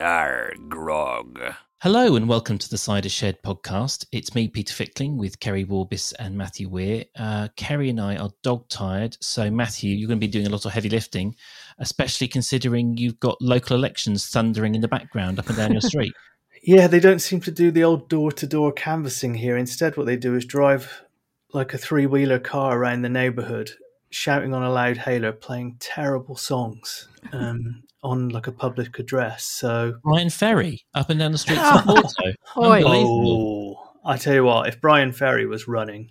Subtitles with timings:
[0.00, 1.40] Arr, grog.
[1.80, 4.06] Hello and welcome to the Cider Shed podcast.
[4.12, 7.04] It's me, Peter Fickling, with Kerry Warbis and Matthew Weir.
[7.18, 10.50] Uh, Kerry and I are dog tired, so Matthew, you're going to be doing a
[10.50, 11.34] lot of heavy lifting,
[11.80, 16.12] especially considering you've got local elections thundering in the background up and down your street.
[16.60, 19.56] Yeah, they don't seem to do the old door to door canvassing here.
[19.56, 21.04] Instead, what they do is drive
[21.52, 23.70] like a three wheeler car around the neighborhood,
[24.10, 29.44] shouting on a loud hailer, playing terrible songs um, on like a public address.
[29.44, 32.32] So, Bryan Ferry up and down the streets of Porto.
[32.56, 36.10] Oh, I tell you what, if Bryan Ferry was running,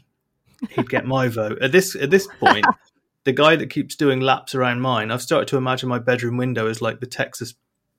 [0.72, 1.60] he'd get my vote.
[1.62, 2.66] At this at this point,
[3.24, 6.68] the guy that keeps doing laps around mine, I've started to imagine my bedroom window
[6.68, 7.54] as like the Texas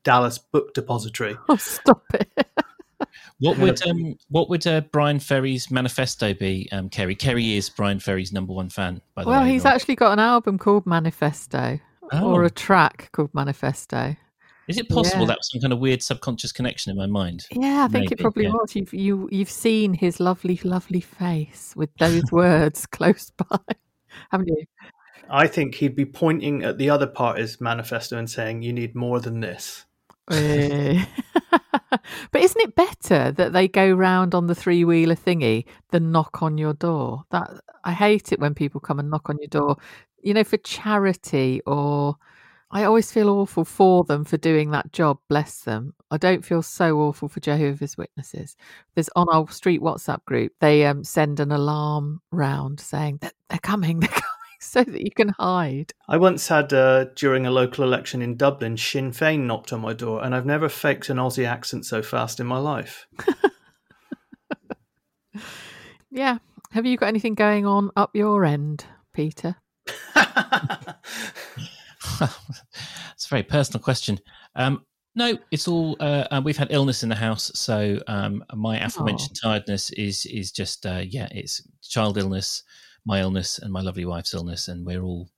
[0.05, 1.37] Dallas book depository.
[1.49, 2.29] Oh, stop it.
[3.41, 7.15] What would um, what would uh, Bryan Ferry's manifesto be, um, Kerry?
[7.15, 9.51] Kerry is Bryan Ferry's number one fan, by the Well, way.
[9.53, 9.75] he's right?
[9.75, 11.79] actually got an album called Manifesto
[12.13, 12.33] Oh.
[12.33, 14.17] or a track called Manifesto.
[14.69, 15.29] Is it possible Yeah.
[15.29, 17.47] that was some kind of weird subconscious connection in my mind?
[17.51, 18.51] Yeah, I think it probably yeah.
[18.51, 18.77] was.
[18.77, 23.59] You've you you've seen his lovely, lovely face with those words close by,
[24.31, 24.65] haven't you?
[25.31, 28.95] I think he'd be pointing at the other part party's manifesto and saying, "You need
[28.95, 29.87] more than this."
[30.31, 31.03] Eh.
[32.31, 36.43] but isn't it better that they go round on the three wheeler thingy than knock
[36.43, 37.25] on your door?
[37.31, 37.51] That
[37.85, 39.77] I hate it when people come and knock on your door.
[40.23, 42.17] You know, for charity or
[42.71, 45.95] I always feel awful for them for doing that job, bless them.
[46.11, 48.57] I don't feel so awful for Jehovah's Witnesses.
[48.95, 53.59] There's on our street WhatsApp group, they um, send an alarm round saying that they're
[53.59, 54.25] coming, they're coming,
[54.61, 55.93] so that you can hide.
[56.09, 59.95] I once had uh, during a local election in Dublin, Sinn Féin knocked on my
[59.95, 63.07] door, and I've never faked an Aussie accent so fast in my life.
[66.11, 66.39] Yeah.
[66.73, 69.57] Have you got anything going on up your end, Peter?
[73.13, 74.19] it's a very personal question.
[74.55, 75.97] Um, no, it's all.
[75.99, 80.53] Uh, uh, we've had illness in the house, so um, my aforementioned tiredness is is
[80.53, 82.63] just uh, yeah, it's child illness,
[83.05, 85.29] my illness, and my lovely wife's illness, and we're all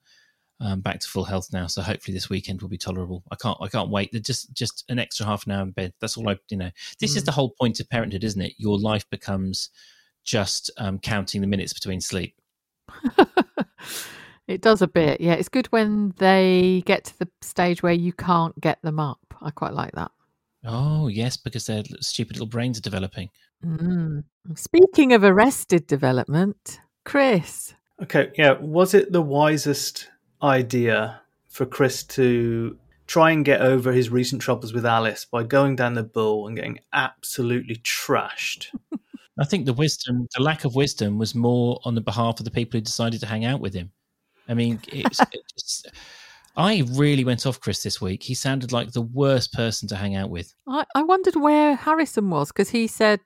[0.61, 1.67] um, back to full health now.
[1.67, 3.23] So hopefully this weekend will be tolerable.
[3.31, 4.11] I can't I can't wait.
[4.13, 5.95] They're just just an extra half an hour in bed.
[6.01, 6.71] That's all I you know.
[6.99, 7.27] This is Mm.
[7.27, 8.53] the whole point of parenthood, isn't it?
[8.59, 9.71] Your life becomes
[10.25, 12.35] just um, counting the minutes between sleep.
[14.51, 15.21] it does a bit.
[15.21, 19.21] Yeah, it's good when they get to the stage where you can't get them up.
[19.41, 20.11] I quite like that.
[20.65, 23.31] Oh yes, because their stupid little brains are developing.
[23.65, 24.25] Mm.
[24.57, 27.75] Speaking of arrested development, Chris.
[28.03, 30.09] okay, yeah, was it the wisest
[30.43, 35.77] idea for Chris to try and get over his recent troubles with Alice by going
[35.77, 38.67] down the bull and getting absolutely trashed?
[39.39, 42.51] I think the wisdom, the lack of wisdom, was more on the behalf of the
[42.51, 43.93] people who decided to hang out with him.
[44.51, 45.85] I mean, it's, it's,
[46.57, 48.23] I really went off Chris this week.
[48.23, 50.53] He sounded like the worst person to hang out with.
[50.69, 53.21] I, I wondered where Harrison was because he said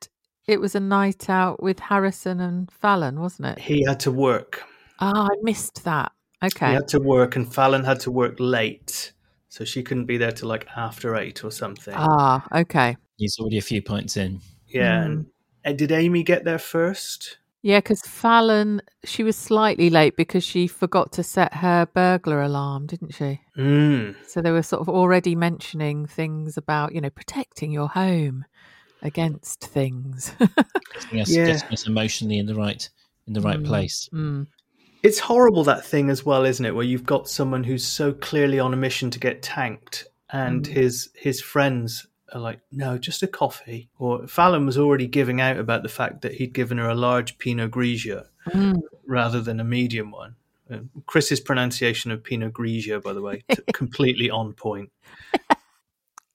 [0.47, 3.59] it was a night out with Harrison and Fallon, wasn't it?
[3.59, 4.63] He had to work.
[5.01, 6.13] Ah, I missed that.
[6.45, 6.69] Okay.
[6.69, 9.13] He had to work, and Fallon had to work late,
[9.49, 11.95] so she couldn't be there till like after eight or something.
[11.97, 12.97] Ah, okay.
[13.17, 14.41] He's already a few points in.
[14.69, 15.03] yeah.
[15.03, 15.05] Mm.
[15.05, 15.27] And,
[15.65, 17.39] and did Amy get there first?
[17.65, 22.85] Yeah, because Fallon, she was slightly late because she forgot to set her burglar alarm,
[22.85, 23.41] didn't she?
[23.57, 24.17] Mm.
[24.27, 28.45] So they were sort of already mentioning things about, you know, protecting your home
[29.01, 30.31] against things.
[30.93, 31.47] Getting us, Yeah.
[31.47, 32.87] getting us emotionally in the right
[33.27, 33.65] in the right Mm.
[33.65, 34.11] place.
[34.13, 34.47] Mm.
[35.03, 36.75] It's horrible that thing as well, isn't it?
[36.75, 40.71] Where you've got someone who's so clearly on a mission to get tanked, and Mm.
[40.71, 45.57] his his friends are like, "No, just a coffee." Or Fallon was already giving out
[45.57, 48.83] about the fact that he'd given her a large Pinot Grigio Mm.
[49.07, 50.35] rather than a medium one.
[50.71, 54.91] Uh, Chris's pronunciation of Pinot Grigio, by the way, t- completely on point.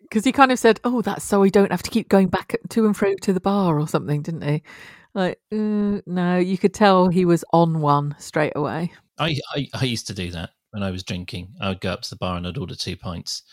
[0.01, 2.55] Because he kind of said, "Oh, that's so I don't have to keep going back
[2.69, 4.63] to and fro to the bar or something," didn't he?
[5.13, 8.91] Like, uh, no, you could tell he was on one straight away.
[9.19, 11.53] I, I I used to do that when I was drinking.
[11.61, 13.43] I would go up to the bar and I'd order two pints,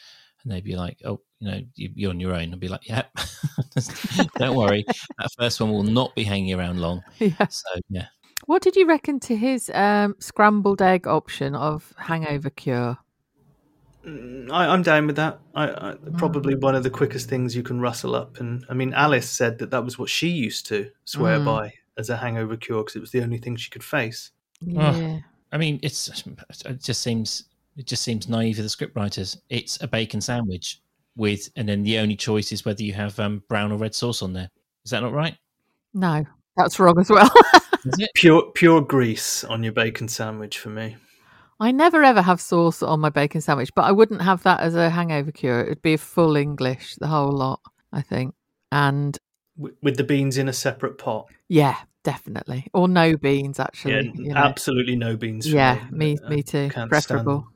[0.47, 2.89] and they'd be like, "Oh, you know, you, you're on your own." I'd be like,
[2.89, 3.03] "Yeah,
[4.39, 4.85] don't worry,
[5.19, 7.49] that first one will not be hanging around long." Yeah.
[7.49, 8.07] So yeah,
[8.47, 12.99] What did you reckon to his um, scrambled egg option of hangover cure?
[14.07, 15.41] Mm, I, I'm down with that.
[15.57, 18.39] I, I, probably one of the quickest things you can rustle up.
[18.39, 21.45] And I mean, Alice said that that was what she used to swear Mm.
[21.45, 24.31] by as a hangover cure because it was the only thing she could face.
[24.61, 25.19] Yeah.
[25.51, 26.09] I mean, it's
[26.65, 27.45] it just seems
[27.77, 29.37] it just seems naive of the scriptwriters.
[29.51, 30.81] It's a bacon sandwich
[31.17, 34.23] with, and then the only choice is whether you have um, brown or red sauce
[34.23, 34.51] on there.
[34.85, 35.37] Is that not right?
[35.95, 36.25] No,
[36.57, 37.31] that's wrong as well.
[37.85, 38.11] Is it?
[38.15, 40.97] Pure pure grease on your bacon sandwich for me.
[41.61, 44.75] I never ever have sauce on my bacon sandwich, but I wouldn't have that as
[44.75, 45.61] a hangover cure.
[45.61, 47.61] It would be a full English, the whole lot,
[47.93, 48.35] I think.
[48.73, 49.17] And
[49.57, 51.29] with the beans in a separate pot.
[51.49, 52.67] yeah, definitely.
[52.75, 53.95] Or no beans, actually.
[53.95, 54.37] Yeah, you know.
[54.37, 55.49] absolutely no beans.
[55.49, 56.69] for Yeah, me, Uh, me too.
[56.69, 57.49] can't stand Preferable.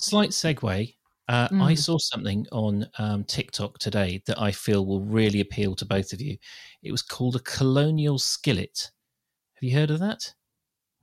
[0.00, 0.08] Them.
[0.08, 0.94] Slight segue.
[1.28, 1.78] Uh, I Mm.
[1.78, 6.20] saw something on um, TikTok today that I feel will really appeal to both of
[6.20, 6.36] you.
[6.82, 8.90] It was called a colonial skillet.
[9.54, 10.34] Have you heard of that?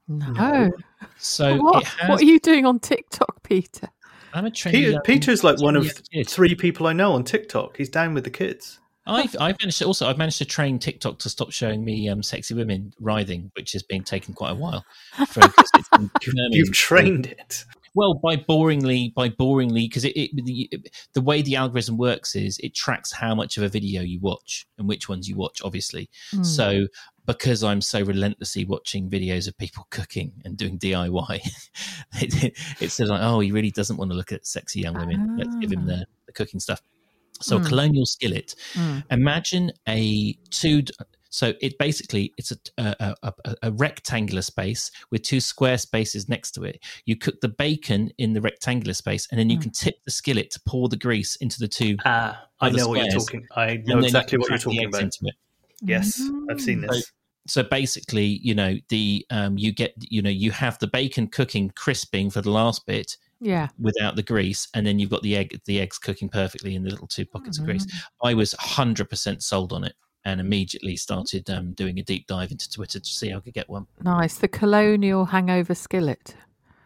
[0.08, 0.32] No.
[0.32, 0.72] No.
[1.20, 2.10] So what, has.
[2.10, 3.88] what are you doing on TikTok, Peter?
[4.34, 7.24] I'm a trendy Peter, young- Peter's like one of trendy three people I know on
[7.24, 7.78] TikTok.
[7.78, 8.80] He's down with the kids.
[9.06, 12.22] I've I've managed to also I've managed to train TikTok to stop showing me um,
[12.24, 14.84] sexy women writhing, which has been taking quite a while.
[15.28, 16.10] For, 'cause it's been
[16.52, 17.64] You've trained it.
[17.98, 20.70] Well, by boringly, by boringly, because it, it the,
[21.14, 24.68] the way the algorithm works is it tracks how much of a video you watch
[24.78, 26.10] and which ones you watch, obviously.
[26.30, 26.44] Hmm.
[26.44, 26.88] So
[27.26, 31.40] because I'm so relentlessly watching videos of people cooking and doing DIY,
[32.22, 35.36] it, it says like, oh, he really doesn't want to look at sexy young women.
[35.36, 36.82] Let's give him the, the cooking stuff.
[37.42, 37.68] So Mm.
[37.68, 38.54] colonial skillet.
[38.74, 39.04] Mm.
[39.12, 40.84] Imagine a two.
[41.38, 46.28] So it basically it's a, a, a, a- a rectangular space with two square spaces
[46.28, 46.84] next to it.
[47.06, 49.62] You cook the bacon in the rectangular space, and then you Mm.
[49.62, 51.96] can tip the skillet to pour the grease into the two.
[52.06, 53.46] Ah, I Other know what you're talking.
[53.56, 55.02] I know then you exactly what you're talking about.
[55.04, 55.36] into it.
[55.84, 56.20] Yes,
[56.50, 56.90] I've seen Mm.
[56.90, 57.12] this.
[57.48, 61.70] so basically you know the um you get you know you have the bacon cooking
[61.84, 63.68] crisping for the last bit Yeah.
[63.80, 66.90] without the grease and then you've got the egg the eggs cooking perfectly in the
[66.90, 68.02] little two pockets of grease Mm.
[68.30, 69.96] i was 100% sold on it
[70.28, 73.54] and immediately started um, doing a deep dive into twitter to see how i could
[73.54, 74.36] get one Nice.
[74.38, 76.36] The colonial hangover skillet.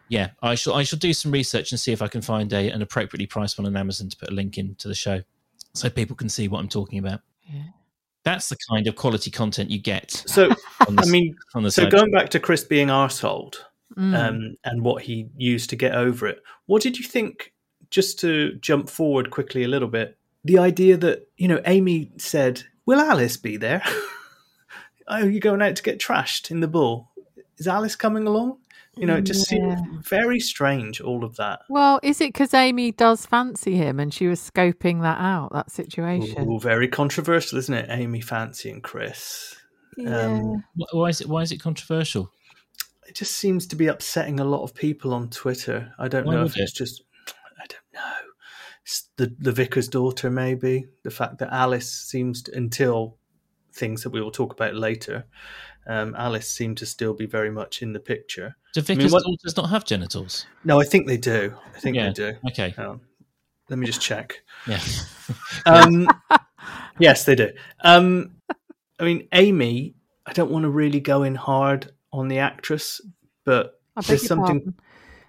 [0.08, 2.70] yeah i shall i shall do some research and see if i can find a,
[2.70, 5.22] an appropriately priced one on amazon to put a link into the show
[5.74, 7.20] so people can see what i'm talking about
[7.52, 7.62] Yeah.
[8.24, 10.50] that's the kind of quality content you get So,
[10.88, 13.56] on the, I mean, on the so going back to Chris being arseholed
[13.98, 14.16] Mm.
[14.16, 17.52] um, and what he used to get over it, what did you think?
[17.90, 22.62] Just to jump forward quickly a little bit, the idea that you know Amy said,
[22.86, 23.82] "Will Alice be there?
[25.08, 27.10] Are you going out to get trashed in the bull?
[27.58, 28.58] Is Alice coming along?"
[28.96, 29.74] You know, it just Yeah.
[29.76, 31.00] seemed very strange.
[31.00, 31.60] All of that.
[31.70, 35.70] Well, is it because Amy does fancy him and she was scoping that out, that
[35.70, 36.46] situation?
[36.50, 37.86] Ooh, very controversial, isn't it?
[37.88, 39.56] Amy fancying Chris.
[40.06, 40.62] Um,
[40.92, 42.32] why is it why is it controversial
[43.12, 45.92] it just seems to be upsetting a lot of people on Twitter.
[45.98, 48.31] I don't Why know would if it's just, I don't know, It's
[49.16, 50.86] the the vicar's daughter maybe.
[51.02, 53.16] The fact that Alice seems to, until
[53.72, 55.24] things that we will talk about later,
[55.86, 58.56] um, Alice seemed to still be very much in the picture.
[58.74, 61.54] do vicar's what- daughters not have genitals No, I think they do.
[61.74, 62.06] I think Yeah.
[62.08, 62.36] they do.
[62.48, 63.00] okay Hang on.
[63.70, 64.42] Let me just check.
[64.66, 64.80] yeah
[65.66, 66.08] Um,
[66.98, 67.50] yes, they do.
[67.82, 68.32] Um,
[68.98, 69.94] I mean, Amy.
[70.26, 73.00] I don't want to really go in hard on the actress,
[73.44, 74.74] but I there's something pardon.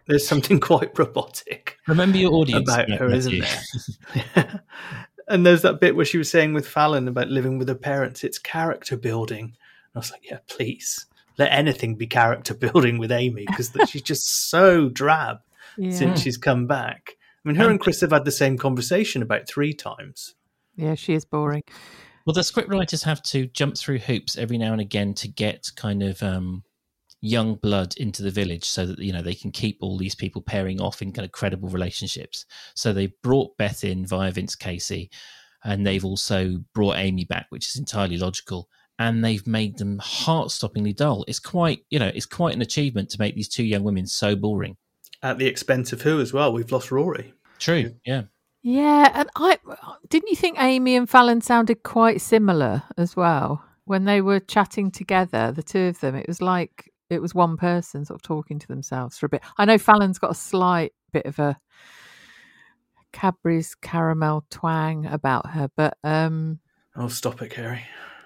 [0.07, 4.21] There's something quite robotic remember your audience about Ma- her, isn't Matthew.
[4.35, 4.61] there?
[5.27, 8.23] and there's that bit where she was saying with Fallon about living with her parents,
[8.23, 9.43] it's character building.
[9.45, 9.53] And
[9.95, 11.05] I was like, yeah, please
[11.37, 15.37] let anything be character building with Amy because she's just so drab
[15.77, 15.91] Yeah.
[15.91, 17.15] since she's come back.
[17.43, 20.35] I mean, her and Chris have had the same conversation about three times.
[20.75, 21.63] yeah, she is boring.
[22.25, 26.01] Well, the scriptwriters have to jump through hoops every now and again to get kind
[26.03, 26.63] of um,
[27.23, 30.41] young blood into the village, so that you know they can keep all these people
[30.41, 32.45] pairing off in kind of credible relationships.
[32.75, 35.09] So they brought Beth in via Vince Casey,
[35.63, 38.69] and they've also brought Amy back, which is entirely logical.
[38.99, 41.25] And they've made them heart-stoppingly dull.
[41.27, 44.35] It's quite, you know, it's quite an achievement to make these two young women so
[44.35, 44.77] boring.
[45.23, 46.53] At the expense of who as well?
[46.53, 47.33] We've lost Rory.
[47.57, 48.23] True, yeah.
[48.61, 49.57] Yeah, and I
[50.09, 54.91] didn't you think Amy and Fallon sounded quite similar as well when they were chatting
[54.91, 56.15] together, the two of them.
[56.15, 59.41] It was like it was one person sort of talking to themselves for a bit.
[59.57, 61.57] I know Fallon's got a slight bit of a
[63.11, 66.59] Cadbury's caramel twang about her, but um
[66.95, 67.83] Oh, stop it, Kerry.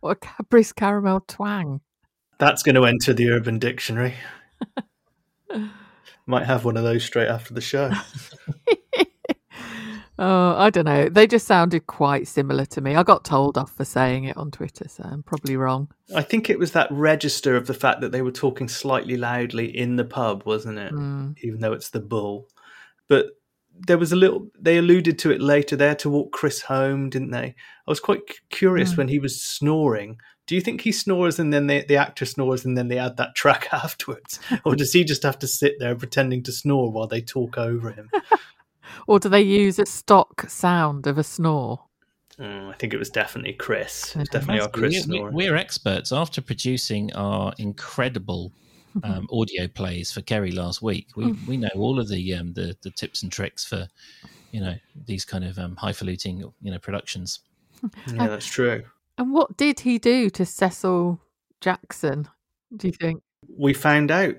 [0.00, 1.80] what a Cadbury's caramel twang.
[2.38, 4.14] That's going to enter the Urban Dictionary.
[6.26, 7.90] Might have one of those straight after the show.
[10.22, 11.08] Oh, I don't know.
[11.08, 12.94] They just sounded quite similar to me.
[12.94, 15.88] I got told off for saying it on Twitter, so I'm probably wrong.
[16.14, 19.74] I think it was that register of the fact that they were talking slightly loudly
[19.74, 20.92] in the pub, wasn't it?
[20.92, 21.36] Mm.
[21.42, 22.48] Even though it's the bull.
[23.08, 23.28] But
[23.86, 25.74] there was a little, they alluded to it later.
[25.74, 27.54] They had to walk Chris home, didn't they?
[27.86, 28.96] I was quite curious Mm.
[28.98, 30.18] when he was snoring.
[30.46, 33.34] Do you think he snores and then the actor snores and then they add that
[33.34, 34.38] track afterwards?
[34.66, 37.90] or does he just have to sit there pretending to snore while they talk over
[37.90, 38.10] him?
[39.06, 41.80] Or do they use a stock sound of a snore?
[42.38, 44.16] Mm, I think it was definitely Chris.
[44.16, 48.52] It was definitely our Chris we're, we're experts after producing our incredible
[49.04, 51.08] um, audio plays for Kerry last week.
[51.16, 53.88] We we know all of the um, the the tips and tricks for
[54.52, 54.74] you know
[55.06, 57.40] these kind of um, highfalutin you know productions.
[58.12, 58.82] Yeah, that's true.
[59.16, 61.18] And what did he do to Cecil
[61.62, 62.28] Jackson?
[62.76, 63.22] Do you think?
[63.56, 64.36] We found out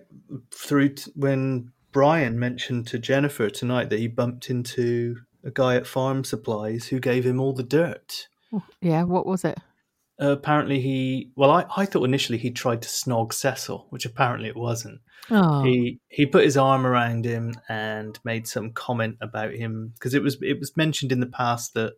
[0.51, 5.87] through t- when Brian mentioned to Jennifer tonight that he bumped into a guy at
[5.87, 8.27] Farm Supplies who gave him all the dirt.
[8.81, 9.57] Yeah, what was it?
[10.21, 14.49] Uh, apparently, he well, I, I thought initially he tried to snog Cecil, which apparently
[14.49, 14.99] it wasn't.
[15.31, 20.13] Oh, He he put his arm around him and made some comment about him because
[20.13, 21.93] it was it was mentioned in the past that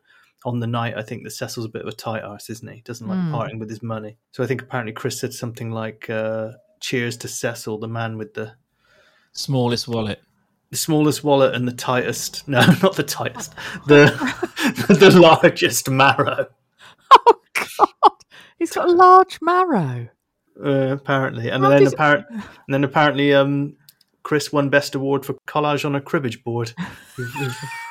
[0.45, 2.81] on the night I think that Cecil's a bit of a tight arse, isn't he?
[2.81, 3.31] Doesn't like Hmm.
[3.31, 4.17] parting with his money.
[4.31, 8.35] So I think apparently Chris said something like uh, "Cheers to Cecil, the man with
[8.35, 8.53] the
[9.33, 10.21] Smallest wallet.
[10.71, 13.53] the smallest wallet and the tightest no, not the tightest,
[13.87, 14.05] the
[14.99, 16.47] the largest marrow."
[17.11, 18.11] oh God!
[18.59, 20.07] He's got a large marrow.
[20.63, 23.75] Uh, apparently, and How then did- apparent, and then apparently, um,
[24.21, 26.73] Chris won best award for collage on a cribbage board.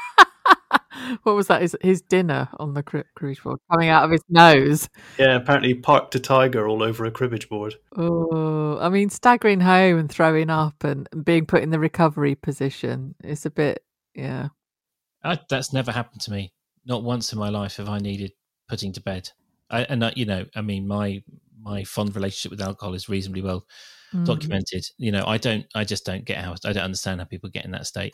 [1.23, 1.63] what was that?
[1.63, 4.89] His, his dinner on the cru- cruise board coming out of his nose.
[5.19, 7.75] yeah, apparently he parked a tiger all over a cribbage board.
[7.97, 13.15] Oh, I mean, staggering home and throwing up and being put in the recovery position.
[13.25, 14.49] is a bit, yeah.
[15.25, 16.53] I, that's never happened to me.
[16.85, 18.33] Not once in my life have I needed
[18.69, 19.31] putting to bed.
[19.71, 21.23] I, and I, you know, I mean, my
[21.65, 23.65] my fond relationship with alcohol is reasonably well
[24.15, 24.27] Mm.
[24.27, 24.85] documented.
[24.99, 27.65] You know, I don't, I just don't get how I don't understand how people get
[27.65, 28.13] in that state.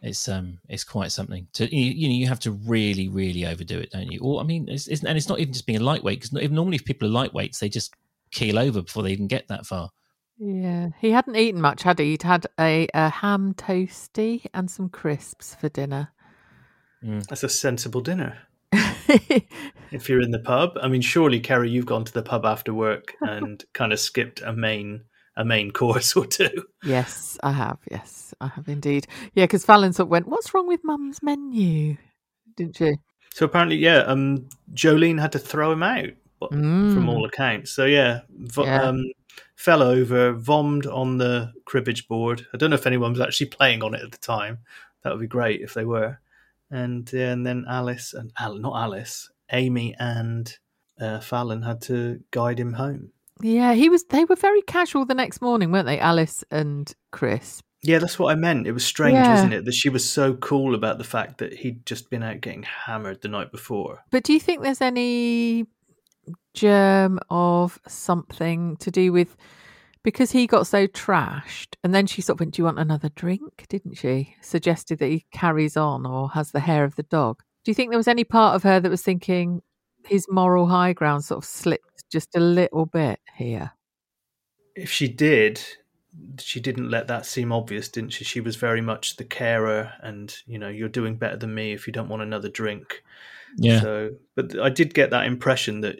[0.00, 2.14] It's um, it's quite something to you, you know.
[2.14, 4.20] You have to really, really overdo it, don't you?
[4.20, 6.76] Or I mean, it's, it's, and it's not even just being a lightweight because normally
[6.76, 7.94] if people are lightweights, they just
[8.30, 9.90] keel over before they even get that far.
[10.38, 12.10] Yeah, he hadn't eaten much, had he?
[12.10, 16.12] He'd had a, a ham toasty and some crisps for dinner.
[17.02, 18.38] That's a sensible dinner.
[19.90, 22.74] If you're in the pub, I mean, surely, Kerry, you've gone to the pub after
[22.74, 25.04] work and kind of skipped a main
[25.38, 26.64] a main course or two.
[26.84, 27.78] yes, I have.
[27.90, 29.06] Yes, I have indeed.
[29.34, 31.96] Yeah, because Fallon sort of went, "What's wrong with Mum's menu?"
[32.56, 32.96] Didn't she?
[33.32, 37.08] So apparently, yeah, um, Jolene had to throw him out but- from Mm.
[37.08, 37.70] all accounts.
[37.72, 38.82] So yeah, vo- Yeah.
[38.82, 39.04] Um,
[39.54, 42.46] fell over, vommed on the cribbage board.
[42.52, 44.58] I don't know if anyone was actually playing on it at the time.
[45.02, 46.18] That would be great if they were.
[46.70, 50.52] And yeah, and then Alice and Al- not Alice, Amy and
[51.00, 53.12] uh, Fallon had to guide him home.
[53.40, 54.04] Yeah, he was.
[54.04, 57.62] They were very casual the next morning, weren't they, Alice and Chris?
[57.82, 58.66] Yeah, that's what I meant.
[58.66, 59.30] It was strange, Yeah.
[59.34, 62.40] wasn't it, that she was so cool about the fact that he'd just been out
[62.40, 64.02] getting hammered the night before.
[64.10, 65.66] But do you think there's any
[66.54, 69.36] germ of something to do with
[70.02, 73.10] because he got so trashed and then she sort of went, Do you want another
[73.10, 73.66] drink?
[73.68, 74.34] Didn't she?
[74.40, 77.42] Suggested that he carries on or has the hair of the dog.
[77.64, 79.62] Do you think there was any part of her that was thinking
[80.08, 83.72] his moral high ground sort of slipped just a little bit here?
[84.74, 85.60] If she did,
[86.38, 88.24] she didn't let that seem obvious, didn't she?
[88.24, 91.86] She was very much the carer, and you know, you're doing better than me if
[91.86, 93.02] you don't want another drink.
[93.56, 95.96] Yeah, So, but I did get that impression that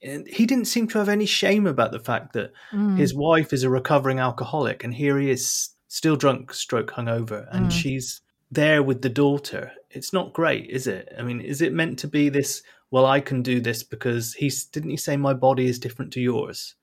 [0.00, 2.98] he didn't seem to have any shame about the fact that Mm.
[2.98, 7.66] his wife is a recovering alcoholic, and here he is, still drunk, stroke hungover, and
[7.66, 7.72] Mm.
[7.72, 8.20] she's
[8.50, 9.72] there with the daughter.
[9.90, 11.12] It's not great, is it?
[11.18, 12.62] I mean, is it meant to be this?
[12.90, 16.20] Well, I can do this because he's didn't he say my body is different to
[16.20, 16.74] yours?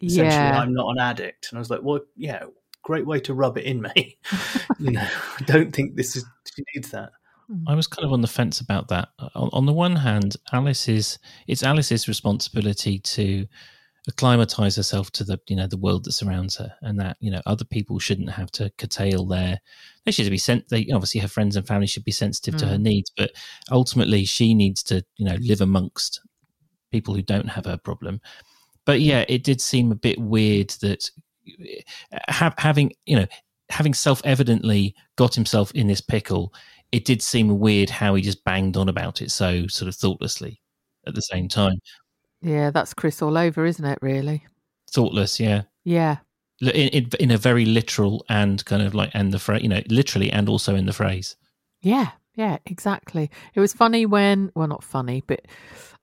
[0.00, 0.60] Essentially, yeah.
[0.60, 2.44] I'm not an addict, and I was like, well, yeah,
[2.82, 4.18] great way to rub it in, mate.
[4.78, 5.08] you know,
[5.40, 6.24] I don't think this is
[6.54, 7.10] she needs that.
[7.66, 9.08] I was kind of on the fence about that.
[9.34, 13.46] On, on the one hand, Alice is it's Alice's responsibility to
[14.08, 17.40] acclimatize herself to the you know the world that surrounds her, and that you know
[17.46, 19.60] other people shouldn't have to curtail their.
[20.04, 20.68] They should be sent.
[20.68, 22.82] They obviously her friends and family should be sensitive to her mm.
[22.82, 23.30] needs, but
[23.70, 26.20] ultimately she needs to you know live amongst
[26.90, 28.20] people who don't have her problem.
[28.84, 31.10] But yeah, it did seem a bit weird that
[31.60, 31.80] eh,
[32.28, 33.26] ha- having you know
[33.68, 36.54] having self evidently got himself in this pickle
[36.90, 40.58] it did seem weird how he just banged on about it so sort of thoughtlessly
[41.06, 41.80] at the same time.
[42.40, 44.44] Yeah, that's Chris all over, isn't it, really?
[44.90, 45.62] Thoughtless, yeah.
[45.84, 46.18] Yeah.
[46.60, 49.82] In, in, in a very literal and kind of like, and the phrase, you know,
[49.88, 51.36] literally and also in the phrase.
[51.80, 53.30] Yeah, yeah, exactly.
[53.54, 55.46] It was funny when, well, not funny, but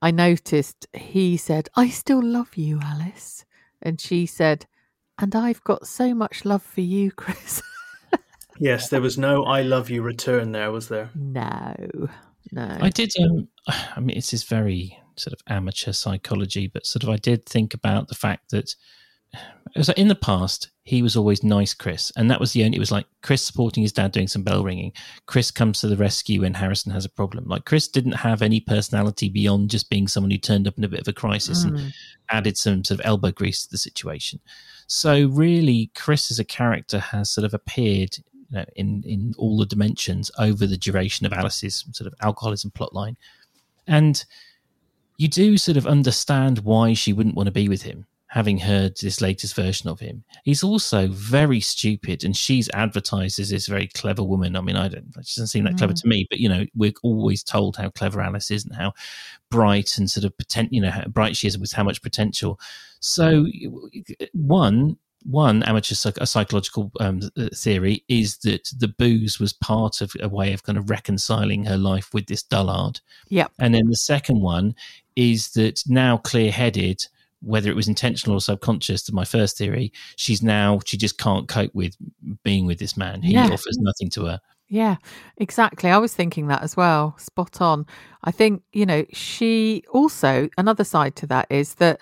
[0.01, 3.45] I noticed he said, I still love you, Alice.
[3.81, 4.65] And she said,
[5.17, 7.61] and I've got so much love for you, Chris.
[8.57, 11.09] Yes, there was no "I love you" return there, was there?
[11.13, 11.75] no,
[12.51, 12.77] no.
[12.79, 17.09] I did, um, I mean, it's this very sort of amateur psychology, but sort of
[17.09, 18.75] I did think about the fact that
[19.33, 22.11] it was like in the past, he was always nice, Chris.
[22.15, 24.63] And that was the only, it was like Chris supporting his dad doing some bell
[24.63, 24.93] ringing.
[25.25, 27.45] Chris comes to the rescue when Harrison has a problem.
[27.45, 30.87] Like Chris didn't have any personality beyond just being someone who turned up in a
[30.87, 31.93] bit of a crisis and Mm.
[32.29, 34.39] added some sort of elbow grease to the situation.
[34.87, 38.17] So really, Chris as a character has sort of appeared
[38.51, 42.71] you know, in in all the dimensions over the duration of Alice's sort of alcoholism
[42.71, 43.17] plotline,
[43.87, 44.23] and
[45.17, 48.05] you do sort of understand why she wouldn't want to be with him
[48.35, 50.21] having heard this latest version of him.
[50.43, 54.57] He's also very stupid, and she's advertised as this very clever woman.
[54.57, 55.77] I mean, I don't, she doesn't seem that mm.
[55.77, 58.91] clever to me, but you know, we're always told how clever Alice is and how
[59.49, 62.59] bright and sort of potent, you know, how bright she is with how much potential.
[62.99, 63.45] So,
[64.33, 67.21] one, one amateur psych- psychological um,
[67.53, 71.77] theory is that the booze was part of a way of kind of reconciling her
[71.77, 72.99] life with this dullard.
[73.29, 73.47] Yeah.
[73.59, 74.75] And then the second one
[75.15, 77.05] is that now clear headed,
[77.41, 81.47] whether it was intentional or subconscious to my first theory, she's now she just can't
[81.47, 81.95] cope with
[82.43, 83.21] being with this man.
[83.21, 83.45] He yeah.
[83.45, 84.39] offers nothing to her.
[84.67, 84.95] Yeah,
[85.37, 85.91] exactly.
[85.91, 87.15] I was thinking that as well.
[87.19, 87.85] Spot on.
[88.23, 92.01] I think, you know, she also, another side to that is that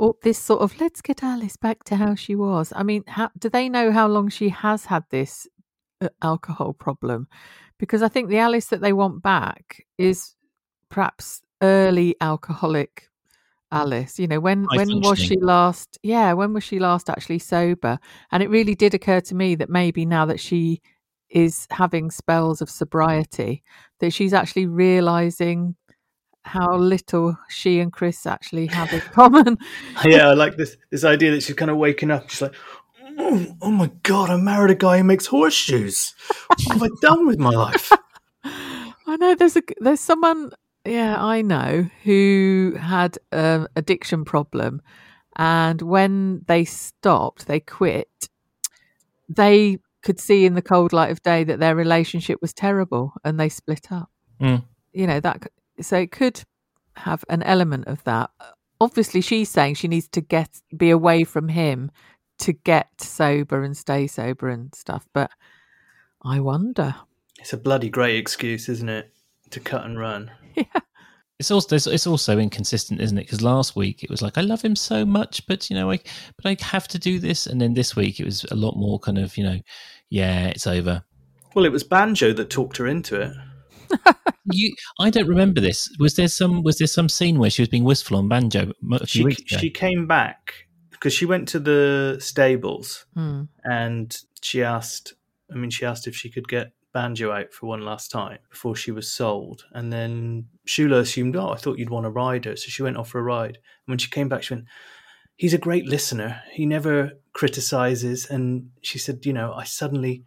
[0.00, 2.72] well, this sort of let's get Alice back to how she was.
[2.74, 5.46] I mean, how, do they know how long she has had this
[6.00, 7.28] uh, alcohol problem?
[7.78, 10.34] Because I think the Alice that they want back is
[10.88, 13.10] perhaps early alcoholic
[13.72, 14.18] Alice.
[14.18, 15.98] You know, when when was she last?
[16.02, 17.98] Yeah, when was she last actually sober?
[18.32, 20.80] And it really did occur to me that maybe now that she
[21.28, 23.62] is having spells of sobriety,
[24.00, 25.76] that she's actually realizing
[26.42, 29.58] how little she and Chris actually have in common.
[30.04, 32.28] yeah, I like this this idea that she's kind of waking up.
[32.28, 32.54] She's like,
[33.18, 36.14] oh, oh my god, I married a guy who makes horseshoes.
[36.48, 37.92] What have I done with my life?
[38.44, 40.50] I know there's a there's someone
[40.84, 44.82] yeah, I know, who had an addiction problem.
[45.36, 48.28] And when they stopped, they quit,
[49.28, 53.38] they could see in the cold light of day that their relationship was terrible and
[53.38, 54.10] they split up.
[54.40, 54.64] Mm.
[54.92, 56.42] You know, that, so it could
[56.96, 58.30] have an element of that.
[58.80, 61.90] Obviously, she's saying she needs to get, be away from him
[62.38, 65.06] to get sober and stay sober and stuff.
[65.12, 65.30] But
[66.22, 66.94] I wonder.
[67.38, 69.12] It's a bloody great excuse, isn't it?
[69.50, 70.30] To cut and run.
[70.60, 70.80] Yeah.
[71.40, 73.22] It's also it's also inconsistent, isn't it?
[73.22, 75.98] Because last week it was like I love him so much, but you know, I
[76.36, 78.98] but I have to do this, and then this week it was a lot more
[78.98, 79.58] kind of you know,
[80.10, 81.02] yeah, it's over.
[81.54, 83.32] Well, it was Banjo that talked her into it.
[84.52, 85.88] you, I don't remember this.
[85.98, 89.06] Was there some was there some scene where she was being wistful on Banjo a
[89.06, 89.60] few she, weeks ago?
[89.60, 90.52] She came back
[90.90, 93.44] because she went to the stables hmm.
[93.64, 95.14] and she asked.
[95.50, 98.74] I mean, she asked if she could get Banjo out for one last time before
[98.74, 99.64] she was sold.
[99.72, 102.56] And then Shula assumed, oh, I thought you'd want to ride her.
[102.56, 103.56] So she went off for a ride.
[103.56, 104.66] And when she came back, she went,
[105.36, 106.42] he's a great listener.
[106.52, 108.26] He never criticizes.
[108.28, 110.24] And she said, you know, I suddenly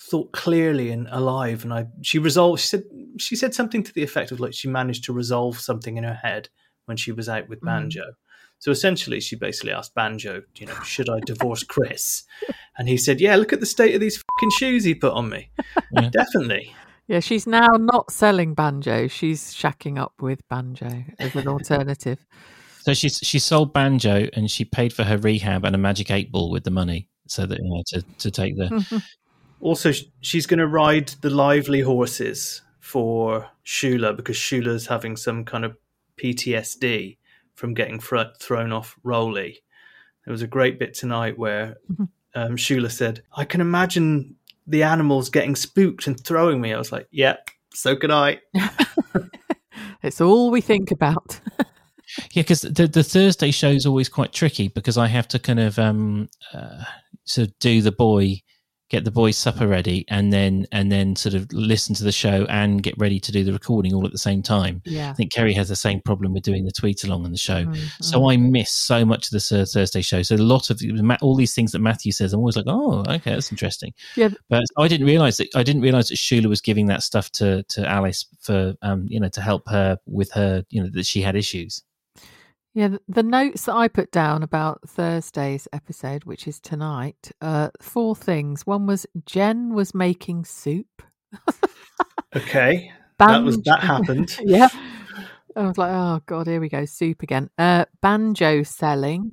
[0.00, 1.64] thought clearly and alive.
[1.64, 2.84] And I, she resolved, she said,
[3.18, 6.20] she said something to the effect of like she managed to resolve something in her
[6.22, 6.48] head
[6.84, 7.66] when she was out with mm.
[7.66, 8.02] Banjo.
[8.02, 8.14] Mm.
[8.58, 12.24] So essentially, she basically asked Banjo, you know, should I divorce Chris?
[12.78, 15.28] And he said, yeah, look at the state of these fucking shoes he put on
[15.28, 15.50] me.
[15.92, 16.10] Yeah.
[16.10, 16.74] Definitely.
[17.06, 19.06] Yeah, she's now not selling Banjo.
[19.06, 22.18] She's shacking up with Banjo as an alternative.
[22.80, 26.30] So she's she sold Banjo and she paid for her rehab and a magic eight
[26.30, 29.02] ball with the money, so that you know, to to take the.
[29.60, 35.64] also, she's going to ride the lively horses for Shula because Shula's having some kind
[35.64, 35.76] of
[36.20, 37.18] PTSD
[37.56, 39.62] from getting fr- thrown off Roly.
[40.24, 42.04] There was a great bit tonight where mm-hmm.
[42.34, 46.92] um, Shula said, "I can imagine the animals getting spooked and throwing me." I was
[46.92, 47.36] like, "Yeah,
[47.72, 48.40] so could I."
[50.02, 51.40] it's all we think about.
[52.32, 55.60] yeah, because the the Thursday show is always quite tricky because I have to kind
[55.60, 56.84] of um uh,
[57.24, 58.42] sort of do the boy
[58.88, 62.46] get the boys' supper ready, and then and then sort of listen to the show
[62.48, 64.82] and get ready to do the recording all at the same time.
[64.84, 65.10] Yeah.
[65.10, 67.64] I think Kerry has the same problem with doing the tweet along on the show,
[67.64, 67.84] mm-hmm.
[68.00, 70.22] so I miss so much of the Thursday show.
[70.22, 70.80] So a lot of
[71.20, 73.92] all these things that Matthew says, I'm always like, oh, okay, that's interesting.
[74.14, 77.30] Yeah, but I didn't realize that I didn't realize that Shula was giving that stuff
[77.32, 81.06] to to Alice for um you know to help her with her you know that
[81.06, 81.82] she had issues.
[82.76, 88.14] Yeah, the notes that I put down about Thursday's episode, which is tonight, uh, four
[88.14, 88.66] things.
[88.66, 91.02] One was Jen was making soup.
[92.36, 94.38] okay, that was that happened.
[94.44, 94.68] yeah,
[95.56, 97.48] I was like, oh god, here we go, soup again.
[97.56, 99.32] Uh, banjo selling.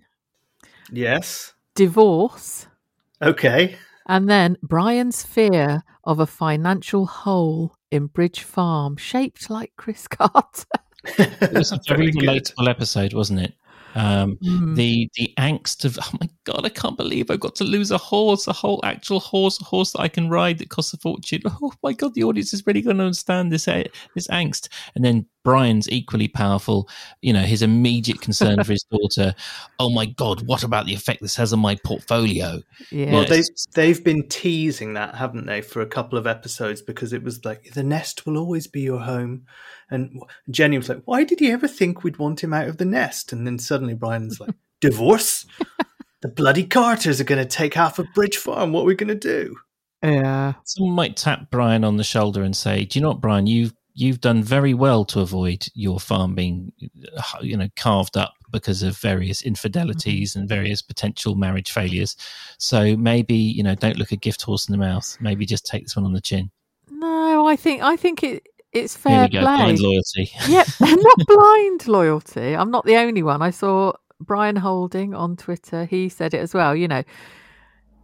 [0.89, 1.53] Yes.
[1.75, 2.67] Divorce.
[3.21, 3.75] Okay.
[4.07, 10.63] And then Brian's fear of a financial hole in Bridge Farm, shaped like Chris Carter
[11.05, 13.53] it was a very relatable episode, wasn't it?
[13.95, 14.75] Um, mm.
[14.75, 17.97] The the angst of oh my god, I can't believe I've got to lose a
[17.97, 21.41] horse, a whole actual horse, a horse that I can ride that costs a fortune.
[21.61, 23.83] Oh my god, the audience is really going to understand this eh,
[24.15, 24.69] this angst.
[24.95, 26.89] And then Brian's equally powerful.
[27.21, 29.35] You know, his immediate concern for his daughter.
[29.79, 32.61] Oh my God, what about the effect this has on my portfolio?
[32.89, 33.11] Yeah.
[33.11, 37.11] Well, they it's- they've been teasing that, haven't they, for a couple of episodes because
[37.11, 39.45] it was like the nest will always be your home,
[39.93, 42.85] and Jenny was like, "Why did he ever think we'd want him out of the
[42.85, 45.45] nest?" And then suddenly Brian's like, "Divorce?
[46.21, 48.73] the bloody Carters are going to take half of Bridge Farm.
[48.73, 49.57] What are we going to do?"
[50.03, 50.53] yeah.
[50.65, 53.47] Someone might tap Brian on the shoulder and say, "Do you know what, Brian?
[53.47, 56.71] You've you've done very well to avoid your farm being,
[57.15, 62.15] uh, you know, carved up because of various infidelities and various potential marriage failures.
[62.57, 65.17] So maybe you know, don't look a gift horse in the mouth.
[65.19, 66.51] Maybe just take this one on the chin.
[66.89, 69.41] No, I think I think it it's fair play.
[69.41, 70.31] blind loyalty.
[70.47, 72.55] Yep, not blind loyalty.
[72.55, 73.41] I'm not the only one.
[73.41, 75.85] I saw Brian Holding on Twitter.
[75.85, 76.75] He said it as well.
[76.75, 77.03] You know,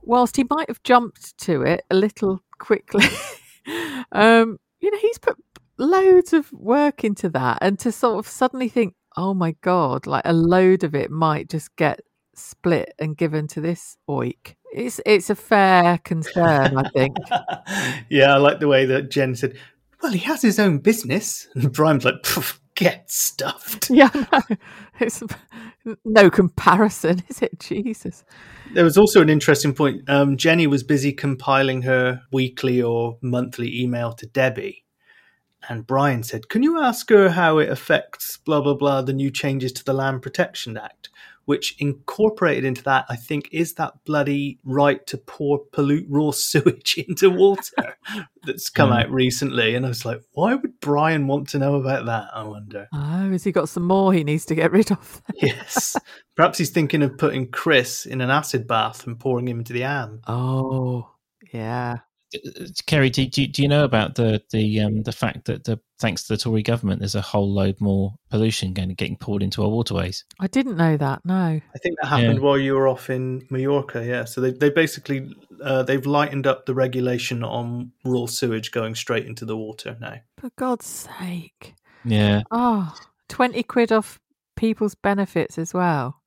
[0.04, 3.06] whilst he might have jumped to it a little quickly,
[4.12, 5.38] um, you know, he's put
[5.78, 10.24] loads of work into that, and to sort of suddenly think, oh my god, like
[10.26, 12.02] a load of it might just get
[12.36, 14.56] split and given to this oik.
[14.72, 17.18] It's it's a fair concern, I think.
[18.10, 19.58] yeah, I like the way that Jen said,
[20.02, 24.58] "Well, he has his own business," and Brian's like, "Pff, "Get stuffed." yeah, no,
[25.00, 25.24] it's
[26.06, 27.60] no comparison, is it?
[27.60, 28.24] Jesus.
[28.74, 30.08] There was also an interesting point.
[30.10, 34.86] Um, Jenny was busy compiling her weekly or monthly email to Debbie.
[35.68, 39.30] And Brian said, Can you ask her how it affects blah, blah, blah, the new
[39.30, 41.10] changes to the Land Protection Act?
[41.50, 46.96] Which incorporated into that, I think, is that bloody right to pour pollute raw sewage
[47.08, 47.96] into water
[48.44, 49.00] that's come Mm.
[49.06, 49.74] out recently.
[49.74, 52.28] And I was like, Why would Brian want to know about that?
[52.36, 52.88] I wonder.
[52.94, 55.24] Oh, has he got some more he needs to get rid of?
[55.34, 55.96] yes.
[56.36, 59.84] Perhaps he's thinking of putting Chris in an acid bath and pouring him into the
[59.86, 60.22] am.
[60.28, 61.10] Oh,
[61.52, 62.00] yeah.
[62.86, 66.24] Kerry, do, do, do you know about the the um, the fact that the thanks
[66.24, 69.70] to the Tory government, there's a whole load more pollution going getting poured into our
[69.70, 70.26] waterways?
[70.40, 71.26] I didn't know that.
[71.26, 71.34] No.
[71.36, 72.40] I think that happened Yeah.
[72.40, 74.06] while you were off in Mallorca.
[74.06, 78.96] Yeah, so they they basically uh, they've lightened up the regulation on raw sewage going
[78.96, 80.18] straight into the water now.
[80.38, 81.74] For God's sake.
[82.06, 82.96] Yeah, Oh,
[83.28, 84.20] 20 quid off
[84.56, 86.22] people's benefits as well.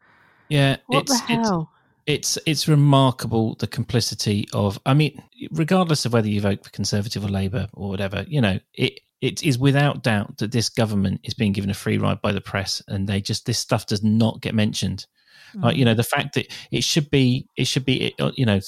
[0.49, 0.77] yeah.
[0.87, 1.72] What it's, the it's hell?
[2.07, 7.25] It's it's remarkable the complicity of i mean regardless of whether you vote for conservative
[7.25, 11.35] or labor or whatever you know it it is without doubt that this government is
[11.35, 14.41] being given a free ride by the press and they just this stuff does not
[14.41, 15.07] get mentioned
[15.55, 15.79] like Mm.
[15.79, 18.61] you know the fact that it should be it should be uh, you know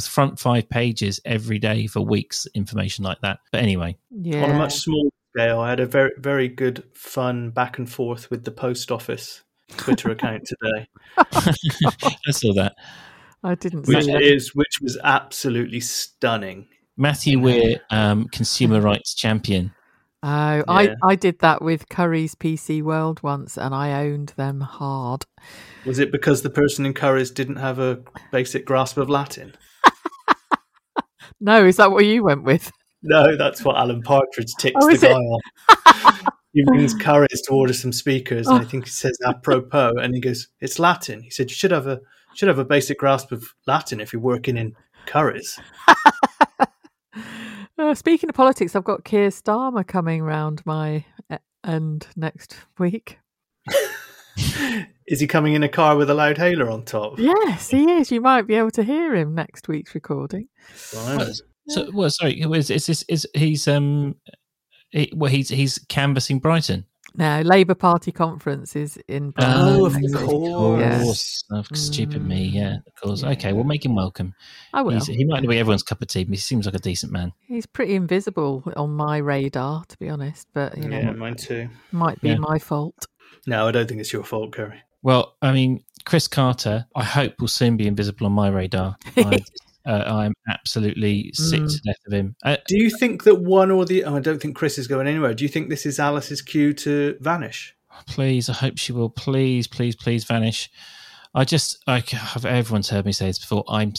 [0.00, 4.42] front five pages every day for weeks information like that but anyway yeah.
[4.44, 8.30] On a much smaller scale, I had a very very good fun back and forth
[8.30, 9.42] with the post office
[9.76, 10.86] Twitter account today,
[11.18, 12.74] i saw that
[13.44, 14.22] I didn't which see that.
[14.22, 16.68] is which was absolutely stunning.
[16.96, 19.72] matthew weir um consumer rights champion
[20.24, 20.94] Oh, I, Yeah.
[21.02, 25.24] I did that with Currys PC World once and I owned them hard.
[25.84, 27.98] Was it because the person in Curry's didn't have a
[28.30, 29.56] basic grasp of Latin?
[31.40, 32.70] No, is that what you went with?
[33.02, 35.14] No, that's what Alan Partridge ticks Oh, the guy it?
[35.14, 35.40] off.
[36.52, 40.20] he rings Currys to order some speakers, and I think he says apropos, and he
[40.20, 42.00] goes, "It's Latin." He said, "You should have a
[42.34, 44.74] should have a basic grasp of Latin if you're working in
[45.06, 45.58] Currys."
[47.78, 51.04] Uh, speaking of politics, I've got Keir Starmer coming round my
[51.64, 53.18] end next week.
[55.06, 57.18] Is he coming in a car with a loud hailer on top?
[57.18, 58.10] Yes, he is.
[58.10, 60.48] You might be able to hear him next week's recording.
[60.94, 61.34] Right.
[61.68, 64.16] So, well, sorry, is is this is he's um,
[64.92, 66.84] he, well, he's he's canvassing Brighton.
[67.14, 70.30] Now, Labour Party conference is in Brighton Oh, of next week.
[70.30, 70.80] course.
[70.80, 71.44] Yes.
[71.50, 73.22] Of stupid me, Mm, yeah, of course.
[73.22, 73.28] yeah.
[73.32, 74.34] Okay, we'll make him welcome.
[74.72, 74.94] I will.
[74.94, 77.12] He's, he might not be everyone's cup of tea, but he seems like a decent
[77.12, 77.32] man.
[77.46, 80.48] He's pretty invisible on my radar, to be honest.
[80.54, 81.68] But you know, Yeah, mine too.
[81.90, 82.36] might be Yeah.
[82.38, 83.06] my fault.
[83.46, 84.80] No, I don't think it's your fault, Kerry.
[85.02, 88.96] Well, I mean, Chris Carter, I hope will soon be invisible on my radar.
[89.18, 89.40] I,
[89.86, 91.70] uh, I'm absolutely sick Mm.
[91.74, 92.36] to death of him.
[92.44, 94.04] Uh, Do you think that one or the?
[94.04, 95.34] Oh, I don't think Chris is going anywhere.
[95.34, 97.74] Do you think this is Alice's cue to vanish?
[98.06, 99.10] please, I hope she will.
[99.10, 100.70] Please, please, please vanish.
[101.34, 102.02] I just, I,
[102.46, 103.64] everyone's heard me say this before.
[103.68, 103.92] I'm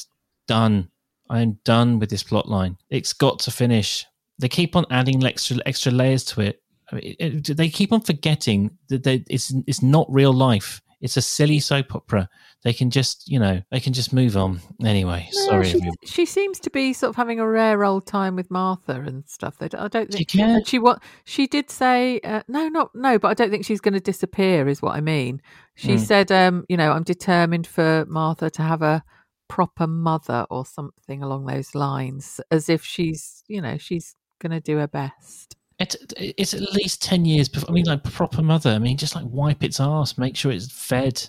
[0.48, 0.89] done.
[1.30, 2.78] I'm done with this plot line.
[2.89, 4.06] It's got to finish.
[4.39, 6.62] They keep on adding extra extra layers to it.
[6.91, 10.82] I mean, it, it- they keep on forgetting that they, it's it's not real life.
[11.04, 12.30] It's a silly soap opera.
[12.63, 14.62] They can just, you know, they can just move on.
[14.84, 15.66] Anyway, No, sorry.
[15.66, 19.28] she, she seems to be sort of having a rare old time with Martha and
[19.28, 19.58] stuff.
[19.60, 20.50] Don't- I don't She think can.
[20.56, 22.20] and she what she did say.
[22.22, 24.68] Uh, no, not no, but I don't think she's going to disappear.
[24.70, 25.42] Is what I mean.
[25.76, 26.04] She Hmm.
[26.04, 29.04] said, um, you know, I'm determined for Martha to have a
[29.50, 34.62] proper mother or something along those lines, as if she's, you know, she's going to
[34.62, 35.58] do her best.
[35.84, 37.69] It's, it's at least 10 years before.
[37.69, 38.72] I mean, like proper mother.
[38.72, 41.22] I mean, just like wipe its ass, make sure it's fed.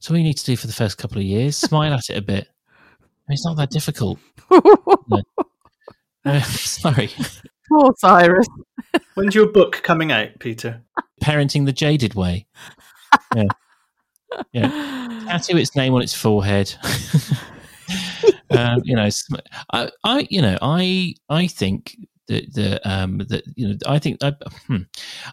[0.00, 1.56] So all you need to do for the first couple of years.
[1.56, 2.48] Smile at it a bit.
[3.00, 4.18] I mean, it's not that difficult.
[6.24, 7.10] Uh, sorry.
[7.68, 8.46] Poor Cyrus.
[9.14, 10.82] When's your book coming out, Peter?
[11.22, 12.46] Parenting the Jaded Way.
[13.34, 13.44] Yeah.
[14.52, 15.24] Yeah.
[15.26, 16.74] Tattoo its name on its forehead.
[18.50, 19.08] um, you know,
[19.72, 21.96] I, I, you know, I, I think
[22.28, 24.34] the the um that you know I think I,
[24.66, 24.82] hmm,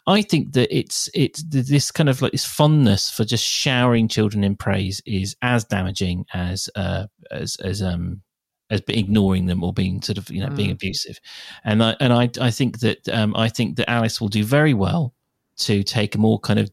[0.08, 4.44] I think that it's it's this kind of like this fondness for just showering children
[4.44, 8.22] in praise is as damaging as uh as as um
[8.70, 10.56] as ignoring them or being sort of you know mm.
[10.56, 11.20] being abusive
[11.64, 14.74] and I and I I think that um I think that Alice will do very
[14.74, 15.15] well
[15.58, 16.70] to take a more kind of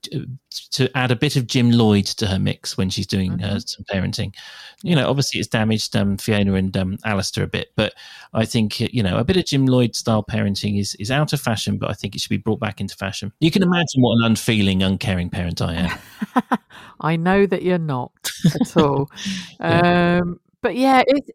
[0.72, 3.56] to add a bit of Jim Lloyd to her mix when she's doing mm-hmm.
[3.56, 4.34] uh, some parenting.
[4.82, 7.94] You know, obviously it's damaged um, Fiona and um, Alistair a bit, but
[8.34, 11.40] I think you know a bit of Jim Lloyd style parenting is is out of
[11.40, 13.32] fashion, but I think it should be brought back into fashion.
[13.40, 16.58] You can imagine what an unfeeling, uncaring parent I am.
[17.00, 18.12] I know that you're not
[18.60, 19.10] at all.
[19.60, 20.20] yeah.
[20.22, 21.30] Um, but yeah, it's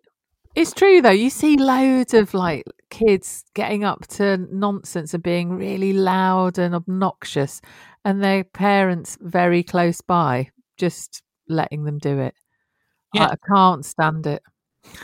[0.55, 1.09] it's true though.
[1.11, 6.75] You see loads of like kids getting up to nonsense and being really loud and
[6.75, 7.61] obnoxious,
[8.05, 12.33] and their parents very close by, just letting them do it.
[13.13, 13.27] Yeah.
[13.27, 14.41] I can't stand it.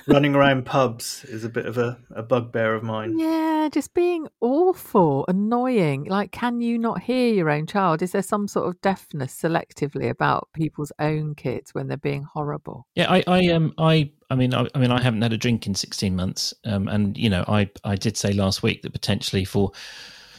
[0.08, 3.20] Running around pubs is a bit of a, a bugbear of mine.
[3.20, 6.06] Yeah, just being awful, annoying.
[6.06, 8.02] Like, can you not hear your own child?
[8.02, 12.88] Is there some sort of deafness selectively about people's own kids when they're being horrible?
[12.96, 15.68] Yeah, I, I um, I, I mean, I, I mean, I haven't had a drink
[15.68, 19.46] in sixteen months, um, and you know, I, I did say last week that potentially
[19.46, 19.72] for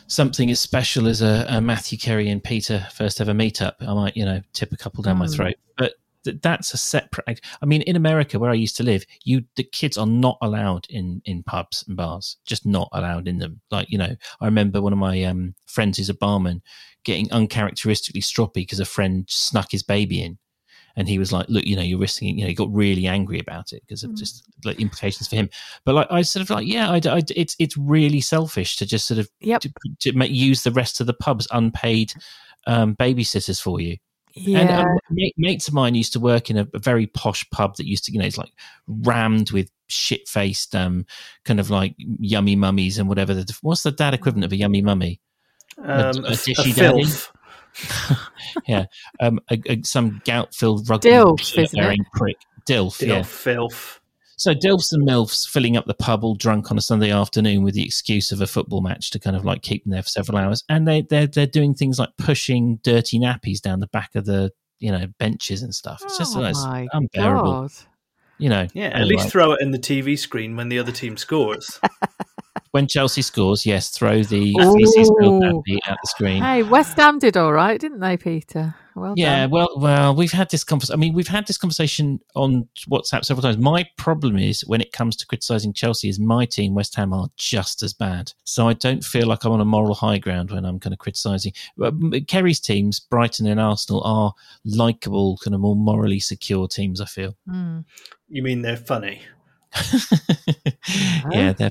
[0.08, 4.16] something as special as a, a Matthew Kerry and Peter first ever meetup, I might,
[4.16, 5.20] you know, tip a couple down mm.
[5.20, 5.54] my throat.
[5.78, 7.40] But that that's a separate.
[7.62, 10.88] I mean, in America, where I used to live, you the kids are not allowed
[10.90, 13.60] in in pubs and bars, just not allowed in them.
[13.70, 16.62] Like you know, I remember one of my um, friends who's a barman
[17.04, 20.36] getting uncharacteristically stroppy because a friend snuck his baby in.
[20.96, 23.40] And he was like, "Look, you know, you're risking." You know, he got really angry
[23.40, 24.16] about it because of mm.
[24.16, 25.50] just like implications for him.
[25.84, 29.06] But like, I sort of like, yeah, I, I, it's it's really selfish to just
[29.06, 29.60] sort of yep.
[29.62, 32.12] to, to make, use the rest of the pub's unpaid
[32.66, 33.96] um, babysitters for you.
[34.34, 34.58] Yeah.
[34.58, 34.98] And um,
[35.36, 38.12] mates of mine used to work in a, a, very posh pub that used to,
[38.12, 38.52] you know, it's like
[38.88, 41.06] rammed with shit faced, um,
[41.44, 43.32] kind of like yummy mummies and whatever.
[43.32, 45.20] The, what's the dad equivalent of a yummy mummy?
[45.78, 47.06] Um, a, a, a dishy daddy?
[48.66, 48.86] yeah.
[49.20, 52.36] Um, a, some gout filled rugby Dilf, wearing prick.
[52.66, 53.22] Dilf, Dilf, yeah.
[53.22, 54.00] Filth.
[54.36, 57.74] So Dilfs and MILFs filling up the pub all drunk on a Sunday afternoon with
[57.74, 60.38] the excuse of a football match to kind of like keep them there for several
[60.38, 60.64] hours.
[60.68, 64.52] And they they're they're doing things like pushing dirty nappies down the back of the
[64.80, 66.02] you know benches and stuff.
[66.04, 67.52] It's just oh it's unbearable.
[67.52, 67.72] God.
[68.38, 68.66] You know.
[68.74, 71.80] Yeah, at least throw it in the TV screen when the other team scores.
[72.74, 75.08] when Chelsea scores, yes, throw the feces
[75.86, 76.42] at the screen.
[76.42, 78.74] Hey, West Ham did all right, didn't they, Peter?
[78.96, 79.50] Well yeah, done.
[79.50, 80.94] well, well, we've had this conversation.
[80.94, 83.58] I mean, we've had this conversation on WhatsApp several times.
[83.58, 87.28] My problem is when it comes to criticising Chelsea, is my team West Ham are
[87.36, 88.32] just as bad.
[88.42, 90.98] So I don't feel like I'm on a moral high ground when I'm kind of
[90.98, 91.52] criticising.
[92.26, 94.34] Kerry's teams, Brighton and Arsenal, are
[94.64, 97.00] likable, kind of more morally secure teams.
[97.00, 97.36] I feel.
[97.48, 97.84] Mm.
[98.28, 99.22] You mean they're funny?
[101.30, 101.70] yeah, they're.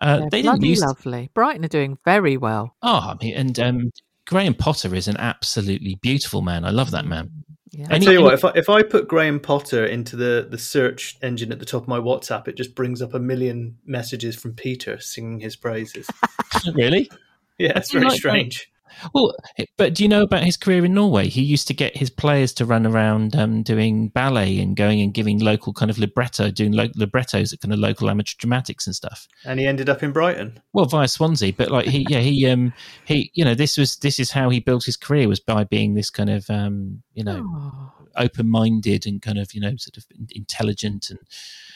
[0.00, 1.30] Uh, they're they bloody lovely.
[1.34, 2.74] Brighton are doing very well.
[2.82, 3.90] Oh, I mean, and um,
[4.26, 6.64] Graham Potter is an absolutely beautiful man.
[6.64, 7.30] I love that man.
[7.70, 7.86] Yeah.
[7.90, 11.18] I tell you what, if I, if I put Graham Potter into the, the search
[11.22, 14.54] engine at the top of my WhatsApp, it just brings up a million messages from
[14.54, 16.08] Peter singing his praises.
[16.74, 17.10] really?
[17.58, 18.70] Yeah, it's very like strange.
[19.14, 19.34] Well,
[19.76, 21.28] but do you know about his career in Norway?
[21.28, 25.12] He used to get his players to run around um, doing ballet and going and
[25.12, 28.94] giving local kind of libretto, doing lo- librettos at kind of local amateur dramatics and
[28.94, 29.26] stuff.
[29.44, 30.60] And he ended up in Brighton.
[30.72, 32.72] Well, via Swansea, but like he, yeah, he, um,
[33.04, 35.94] he, you know, this was this is how he built his career was by being
[35.94, 37.92] this kind of, um, you know, oh.
[38.16, 41.18] open-minded and kind of, you know, sort of intelligent and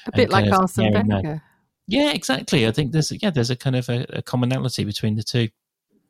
[0.07, 1.43] a bit like Arsene Wenger.
[1.87, 2.67] Yeah, exactly.
[2.67, 5.49] I think there's yeah, there's a kind of a, a commonality between the two.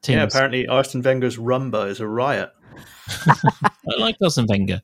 [0.02, 0.16] Teams.
[0.16, 2.50] Yeah, apparently Arsene Wenger's rumba is a riot.
[3.26, 4.80] I like Arsene Wenger.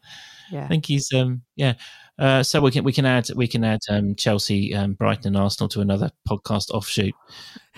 [0.50, 0.64] Yeah.
[0.64, 1.74] I think he's um yeah.
[2.18, 5.36] Uh, so we can we can add we can add um, Chelsea, um, Brighton, and
[5.36, 7.12] Arsenal to another podcast offshoot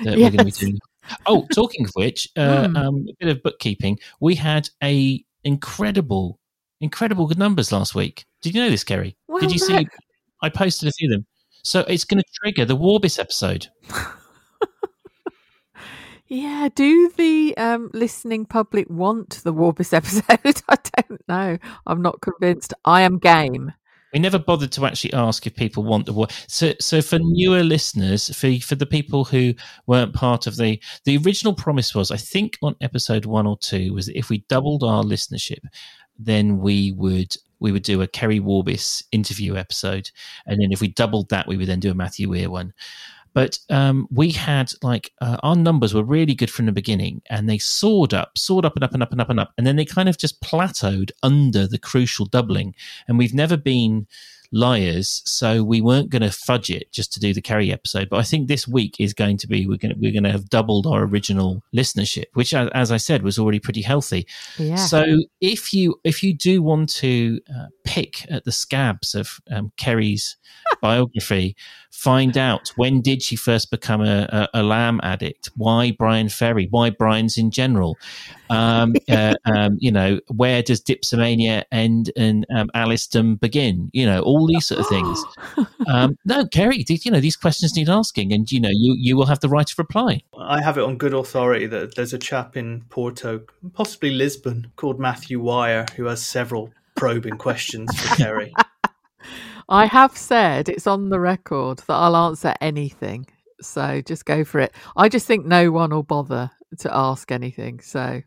[0.05, 0.31] that yes.
[0.31, 0.79] we're going to be doing.
[1.25, 2.77] Oh, talking of which, uh, mm.
[2.77, 3.99] um, a bit of bookkeeping.
[4.21, 6.39] We had a incredible,
[6.83, 8.27] incredible good numbers last week.
[8.43, 9.17] Did you know this, Kerry?
[9.27, 9.87] Well, Did you see?
[10.43, 11.27] I posted a few of them.
[11.63, 13.69] So it's going to trigger the Warbis episode.
[16.29, 20.63] Yeah, do the um, listening public want the Warbis episode?
[20.69, 21.59] I don't know.
[21.87, 22.75] I'm not convinced.
[22.85, 23.73] I am game.
[24.13, 26.29] We never bothered to actually ask if people want the war.
[26.49, 29.55] So, so for newer listeners, for for the people who
[29.87, 33.93] weren't part of the the original promise was, I think on episode one or two,
[33.93, 35.61] was that if we doubled our listenership,
[36.19, 40.11] then we would we would do a Kerry Warbis interview episode,
[40.47, 42.73] and then if we doubled that, we would then do a Matthew Weir one.
[43.37, 47.47] But um, we had like uh, our numbers were really good from the beginning, and
[47.47, 49.77] they soared up, soared up and up and up and up and up, and then
[49.77, 52.75] they kind of just plateaued under the crucial doubling.
[53.07, 54.07] And we've never been
[54.53, 58.09] liars, so we weren't going to fudge it just to do the Kerry episode.
[58.09, 60.33] But I think this week is going to be we're going to, we're going to
[60.33, 64.27] have doubled our original listenership, which, as I said, was already pretty healthy.
[64.57, 64.77] Yeah.
[64.77, 65.05] So
[65.43, 70.39] if you if you do want to uh, pick at the scabs of um, Kerry's
[70.81, 71.57] biography,
[71.91, 75.51] find out when did she first become a, a, a, lamb addict?
[75.57, 76.69] Why Bryan Ferry?
[76.71, 77.97] Why Brian's in general?
[78.51, 83.91] Um, uh, um, you know, where does dipsomania end and um, Alisdom begin?
[83.93, 85.25] You know, all these sort of things.
[85.89, 89.27] Um, no, Kerry, you know, these questions need asking, and you know, you you will
[89.27, 90.21] have the right to reply.
[90.37, 94.99] I have it on good authority that there's a chap in Porto, possibly Lisbon, called
[94.99, 98.53] Matthew Wire, who has several probing questions for Kerry.
[99.69, 103.27] I have said it's on the record that I'll answer anything.
[103.61, 104.73] So just go for it.
[104.97, 107.81] I just think no one will bother to ask anything.
[107.81, 108.23] So,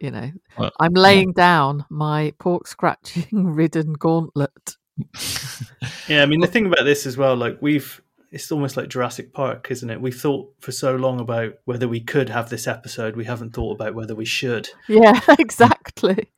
[0.00, 1.44] you know, well, I'm laying yeah.
[1.44, 4.76] down my pork scratching ridden gauntlet.
[6.08, 8.00] yeah, I mean, the thing about this as well, like we've,
[8.32, 10.00] it's almost like Jurassic Park, isn't it?
[10.00, 13.14] We've thought for so long about whether we could have this episode.
[13.14, 14.70] We haven't thought about whether we should.
[14.88, 16.30] Yeah, exactly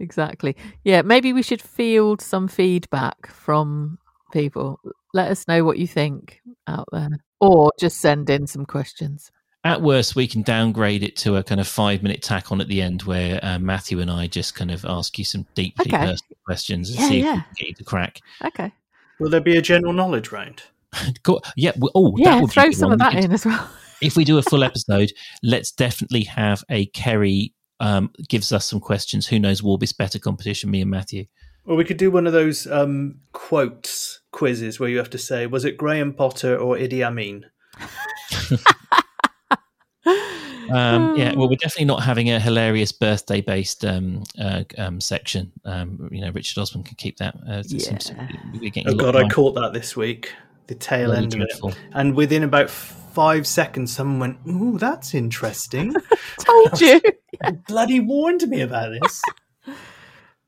[0.00, 0.56] exactly.
[0.84, 3.98] Yeah, maybe we should field some feedback from
[4.32, 4.80] people.
[5.12, 7.10] Let us know what you think out there,
[7.40, 9.30] or just send in some questions.
[9.62, 12.68] At worst, we can downgrade it to a kind of five minute tack on at
[12.68, 16.06] the end where uh, Matthew and I just kind of ask you some deeply okay.
[16.06, 17.28] personal questions and yeah, see yeah.
[17.28, 18.20] if we can get you to crack.
[18.42, 18.72] Okay.
[19.18, 20.62] Will there be a general knowledge round?
[21.56, 21.72] yeah.
[21.76, 22.40] Well, oh, yeah.
[22.46, 22.92] throw some one.
[22.94, 23.68] of that in as well.
[24.00, 28.80] if we do a full episode, let's definitely have a Kerry um, gives us some
[28.80, 29.26] questions.
[29.26, 31.26] Who knows Warbis better competition, me and Matthew?
[31.64, 35.46] Well, we could do one of those um, quotes quizzes where you have to say,
[35.46, 37.46] was it Graham Potter or Idi Amin?
[40.70, 45.52] um, yeah, well, we're definitely not having a hilarious birthday-based um, uh, um, section.
[45.64, 47.34] Um, you know, Richard Osman can keep that.
[47.48, 48.82] Uh, yeah.
[48.86, 50.32] oh God, I caught that this week.
[50.70, 55.92] The tail end of it, and within about five seconds, someone went, "Ooh, that's interesting."
[56.38, 57.00] Told you.
[57.66, 59.20] bloody warned me about this.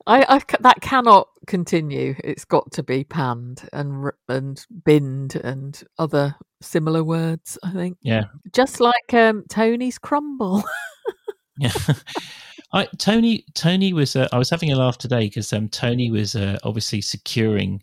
[0.06, 2.14] I, I, that cannot continue.
[2.22, 7.58] It's got to be panned and and binned and other similar words.
[7.64, 7.98] I think.
[8.00, 8.26] Yeah.
[8.52, 10.62] Just like um, Tony's crumble.
[11.58, 11.72] yeah.
[12.72, 16.37] I, Tony Tony was uh, I was having a laugh today because um, Tony was
[16.37, 17.82] uh, obviously securing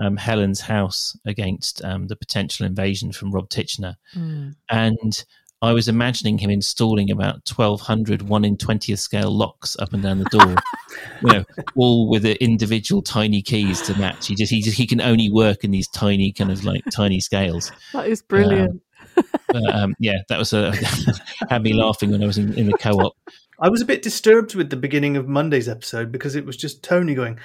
[0.00, 3.96] um, Helen's house against um, the potential invasion from Rob Titchener.
[4.16, 4.56] Mm.
[4.68, 5.24] And
[5.62, 10.18] I was imagining him installing about 1,200 1 in 20th scale locks up and down
[10.18, 10.56] the door,
[11.22, 11.44] you know,
[11.76, 14.26] all with the individual tiny keys to match.
[14.26, 17.20] He just, he just, he can only work in these tiny kind of like tiny
[17.20, 17.70] scales.
[17.92, 18.82] That is brilliant.
[19.16, 20.72] Um, but, um, yeah, that was a,
[21.48, 23.14] had me laughing when I was in, in the co op.
[23.60, 26.82] I was a bit disturbed with the beginning of Monday's episode because it was just
[26.82, 27.38] Tony going,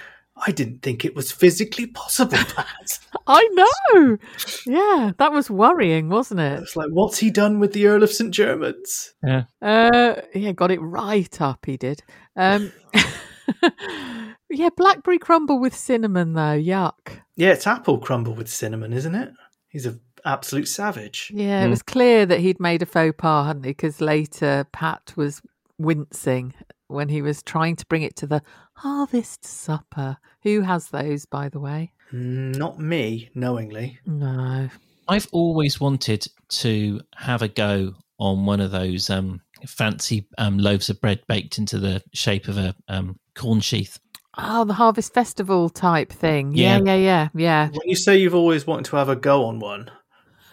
[0.46, 3.00] I didn't think it was physically possible, Pat.
[3.26, 4.18] I know.
[4.66, 6.62] Yeah, that was worrying, wasn't it?
[6.62, 8.32] It's like, what's he done with the Earl of St.
[8.32, 9.14] Germans?
[9.24, 9.44] Yeah.
[9.62, 12.04] Uh, yeah, got it right up, he did.
[12.36, 12.72] Um,
[14.50, 16.58] yeah, blackberry crumble with cinnamon, though.
[16.60, 17.22] Yuck.
[17.36, 19.32] Yeah, it's apple crumble with cinnamon, isn't it?
[19.70, 21.32] He's an absolute savage.
[21.34, 21.68] Yeah, mm.
[21.68, 23.72] it was clear that he'd made a faux pas, hadn't he?
[23.72, 25.42] Because later Pat was
[25.78, 26.54] wincing
[26.88, 28.42] when he was trying to bring it to the
[28.78, 30.18] harvest supper.
[30.44, 31.94] Who has those, by the way?
[32.12, 34.00] Not me, knowingly.
[34.06, 34.70] No.
[35.08, 40.90] I've always wanted to have a go on one of those um, fancy um, loaves
[40.90, 44.00] of bread baked into the shape of a um, corn sheath.
[44.38, 46.52] Oh, the Harvest Festival type thing.
[46.54, 47.30] Yeah, yeah, yeah, yeah.
[47.34, 47.68] yeah.
[47.70, 49.90] When you say you've always wanted to have a go on one,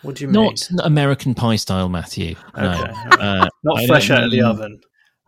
[0.02, 0.54] what do you mean?
[0.70, 2.34] Not American Pie style, Matthew.
[2.56, 2.70] No.
[2.70, 2.92] Okay.
[3.20, 4.80] Uh, Not fresh out of the oven.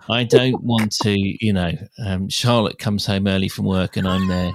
[0.09, 1.73] I don't want to, you know,
[2.05, 4.53] um, Charlotte comes home early from work and I'm there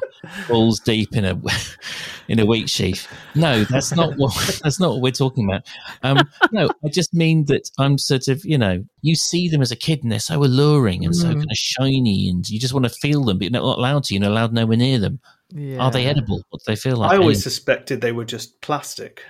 [0.48, 1.40] balls deep in a
[2.28, 3.08] in a wheat sheaf.
[3.36, 4.34] No, that's not what
[4.64, 5.68] that's not what we're talking about.
[6.04, 9.72] Um, no, I just mean that I'm sort of, you know, you see them as
[9.72, 11.22] a kid and they're so alluring and mm.
[11.22, 14.04] so kind of shiny, and you just want to feel them, but you're not allowed
[14.06, 14.14] to.
[14.14, 15.20] You're not allowed nowhere near them.
[15.50, 15.80] Yeah.
[15.80, 16.44] Are they edible?
[16.50, 17.12] What do they feel like?
[17.12, 19.24] I always suspected they were just plastic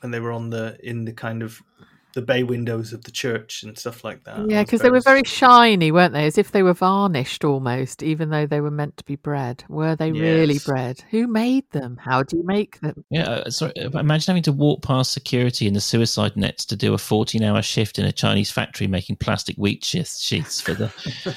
[0.00, 1.62] when they were on the in the kind of
[2.16, 4.48] the bay windows of the church and stuff like that.
[4.48, 6.24] Yeah, because they were very shiny, weren't they?
[6.24, 9.62] As if they were varnished almost, even though they were meant to be bread.
[9.68, 11.04] Were they really bread?
[11.10, 11.98] Who made them?
[12.02, 13.04] How do you make them?
[13.10, 13.74] Yeah, uh, sorry.
[13.78, 17.60] uh, Imagine having to walk past security in the suicide nets to do a 14-hour
[17.60, 20.90] shift in a Chinese factory making plastic wheat sheaths, sheaths for the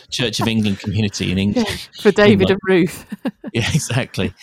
[0.09, 1.89] Church of England community in England.
[2.01, 3.05] For David like- and Ruth.
[3.53, 4.33] Yeah, exactly.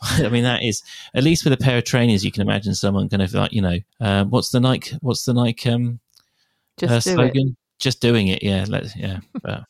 [0.00, 0.82] I mean, that is
[1.14, 3.62] at least with a pair of trainers, you can imagine someone kind of like, you
[3.62, 4.96] know, um, what's the Nike?
[5.00, 6.00] What's the Nike um,
[6.78, 7.32] Just uh, do it.
[7.32, 7.56] slogan?
[7.78, 8.42] Just doing it.
[8.42, 9.18] Yeah, let yeah.
[9.42, 9.64] But,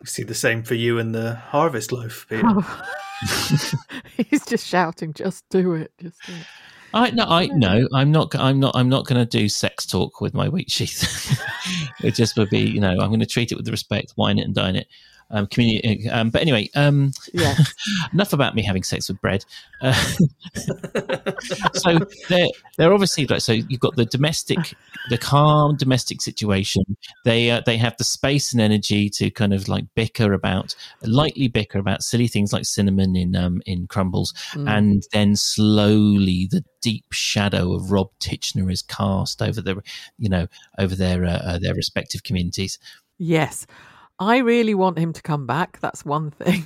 [0.00, 2.42] We see the same for you and the harvest loaf, Peter.
[2.44, 2.82] Oh.
[4.16, 5.92] He's just shouting, just do it.
[5.98, 6.46] Just do it.
[6.94, 8.34] I no, I no, I'm not.
[8.36, 8.74] I'm not.
[8.74, 11.38] I'm not going to do sex talk with my wheat sheath.
[12.02, 14.44] it just would be, you know, I'm going to treat it with respect, wine it
[14.44, 14.86] and dine it.
[15.28, 16.08] Um, community.
[16.08, 17.56] Um, but anyway, um, Yeah.
[18.12, 19.44] enough about me having sex with bread.
[19.82, 19.92] Uh,
[21.74, 21.98] so
[22.28, 22.46] they're
[22.76, 24.74] they're obviously like so you've got the domestic,
[25.10, 26.82] the calm domestic situation.
[27.24, 31.48] They uh, they have the space and energy to kind of like bicker about lightly
[31.48, 34.70] bicker about silly things like cinnamon in um in crumbles, Mm.
[34.70, 39.82] and then slowly the deep shadow of Rob Titchener is cast over the
[40.18, 40.46] you know
[40.78, 42.78] over their uh, uh, their respective communities.
[43.18, 43.66] Yes.
[44.18, 45.78] I really want him to come back.
[45.80, 46.64] That's one thing.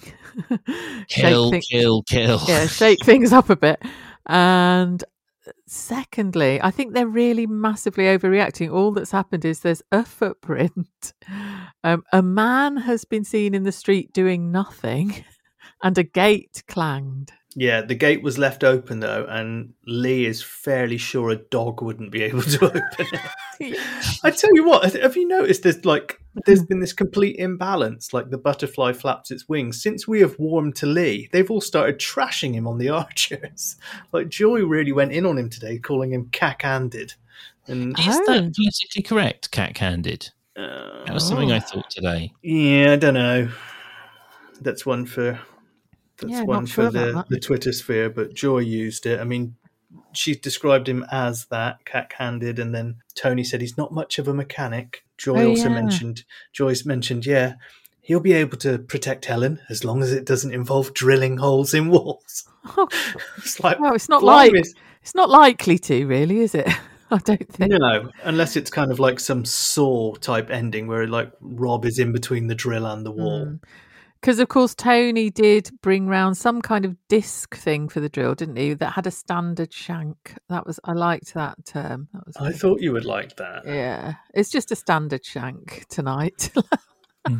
[1.09, 2.41] Kill, Shake kill, kill.
[2.47, 3.83] yeah, shake things up a bit.
[4.27, 5.03] And
[5.67, 8.73] secondly, I think they're really massively overreacting.
[8.73, 11.13] All that's happened is there's a footprint.
[11.83, 15.25] Um, a man has been seen in the street doing nothing,
[15.83, 17.33] and a gate clanged.
[17.57, 22.13] Yeah, the gate was left open though, and Lee is fairly sure a dog wouldn't
[22.13, 22.83] be able to open
[23.61, 23.79] it.
[24.25, 28.31] I tell you what, have you noticed there's like there's been this complete imbalance, like
[28.31, 29.83] the butterfly flaps its wings.
[29.83, 33.77] Since we have warmed to Lee, they've all started trashing him on the archers.
[34.13, 37.15] Like Joy really went in on him today, calling him cack-handed.
[37.67, 38.25] And Is Oh.
[38.27, 40.31] that politically correct, cat handed?
[40.57, 42.33] uh, That was something I thought today.
[42.43, 43.49] yeah, I don't know.
[44.61, 45.41] That's one for
[46.21, 49.21] that's Yeah, one sure for the, the Twitter sphere, but Joy used it.
[49.21, 49.57] I mean,
[50.13, 54.35] she described him as that cack-handed, and then Tony said he's not much of a
[54.35, 55.05] mechanic.
[55.17, 55.75] Joy Oh, also yeah.
[55.75, 57.55] mentioned Joyce mentioned, yeah,
[58.01, 61.91] he'll be able to protect Helen as long as it doesn't involve drilling holes in
[61.91, 62.49] walls.
[62.77, 62.89] Oh.
[63.39, 66.69] it's like well, it's not like it's not likely to, really, is it?
[67.13, 67.73] I don't think.
[67.73, 72.13] no, unless it's kind of like some saw type ending where like Rob is in
[72.13, 73.47] between the drill and the wall.
[73.47, 73.61] Mm.
[74.21, 78.35] Because of course Tony did bring round some kind of disc thing for the drill,
[78.35, 78.75] didn't he?
[78.75, 80.35] That had a standard shank.
[80.49, 82.09] That was I liked that term.
[82.13, 82.61] That was I good.
[82.61, 83.63] thought you would like that.
[83.67, 84.15] yeah.
[84.35, 86.51] It's just a standard shank tonight.
[87.27, 87.37] Hmm.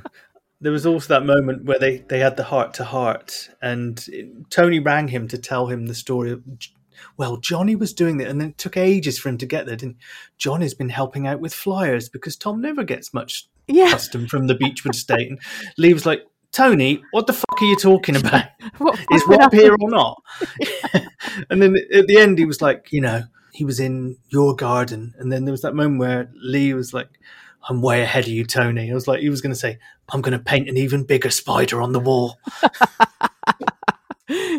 [0.61, 4.51] there was also that moment where they, they had the heart to heart, and it-
[4.51, 6.43] Tony rang him to tell him the story of.
[7.17, 9.77] Well, Johnny was doing it, and then it took ages for him to get there.
[9.77, 9.97] Didn't
[10.37, 13.91] Johnny's been helping out with flyers because Tom never gets much yeah.
[13.91, 15.31] custom from the Beechwood estate.
[15.31, 15.41] And
[15.79, 18.47] Lee was like, "Tony, what the fuck are you talking about?
[18.79, 20.23] What Is fucking Rob here or not?"
[21.51, 23.23] and then at the end, he was like, "You know,
[23.53, 27.09] he was in your garden," and then there was that moment where Lee was like.
[27.69, 28.91] I'm way ahead of you, Tony.
[28.91, 29.79] I was like, he was going to say,
[30.09, 32.39] I'm going to paint an even bigger spider on the wall.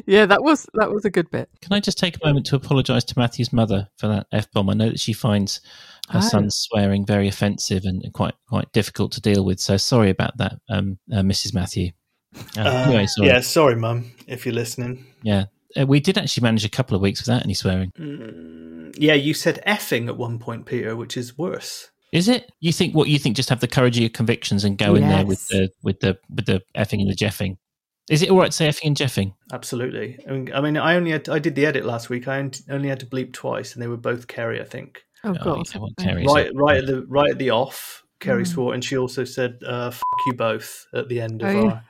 [0.06, 1.50] yeah, that was that was a good bit.
[1.62, 4.70] Can I just take a moment to apologise to Matthew's mother for that f bomb?
[4.70, 5.62] I know that she finds
[6.10, 6.28] her Oh.
[6.30, 9.60] son's swearing very offensive and quite quite difficult to deal with.
[9.60, 11.54] So sorry about that, um, uh, Mrs.
[11.54, 11.92] Matthew.
[12.58, 13.28] Uh, Uh, anyway, sorry.
[13.28, 15.06] Yeah, sorry, Mum, if you're listening.
[15.24, 15.46] Yeah.
[15.80, 17.92] Uh, we did actually manage a couple of weeks without any swearing.
[17.98, 21.90] Mm, yeah, you said effing at one point, Peter, which is worse.
[22.12, 22.52] Is it?
[22.60, 23.38] You think what you think?
[23.38, 26.18] Just have the courage of your convictions and go in there with the with the
[26.30, 27.56] with the effing and the jeffing.
[28.10, 29.34] Is it all right to say effing and jeffing?
[29.54, 30.18] Absolutely.
[30.28, 32.28] I mean, I, mean, I only had, I did the edit last week.
[32.28, 35.04] I only- only had to bleep twice, and they were both Kerry, I think.
[35.24, 35.68] Oh, Oh, God.
[35.74, 38.48] yeah, well, Kerry Right, a- right at the right at the off, Kerry Mm.
[38.48, 41.60] swore, and she also said uh, "fuck you both" at the end of Oh, yeah.
[41.72, 41.84] our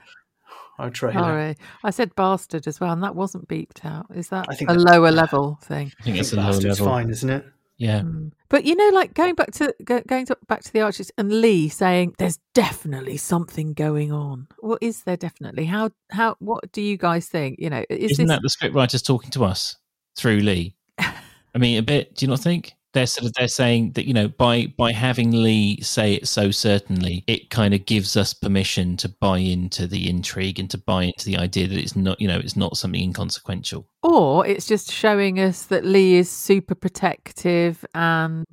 [0.80, 1.20] our trailer.
[1.20, 1.56] Sorry.
[1.84, 4.08] I said bastard as well, and that wasn't beeped out.
[4.16, 5.92] Is that I think a lower level thing?
[6.00, 6.86] I think I it's a lower level.
[6.88, 7.46] fine, isn't it?
[7.78, 8.02] Yeah.
[8.02, 8.32] Mm.
[8.50, 11.32] But you know, like going back to go, going to, back to the archers and
[11.42, 15.66] Lee saying, "There's definitely something going on." What is there definitely?
[15.66, 17.60] How how what do you guys think?
[17.60, 19.76] You know, is Isn't this that the script writers talking to us
[20.16, 20.76] through Lee?
[21.00, 22.16] I mean, a bit.
[22.16, 25.32] Do you not think they're sort of they're saying that you know by by having
[25.32, 30.10] Lee say it so certainly, it kind of gives us permission to buy into the
[30.10, 33.02] intrigue and to buy into the idea that it's not you know it's not something
[33.02, 33.88] inconsequential.
[34.04, 38.46] or it's just showing us that Lee is super protective and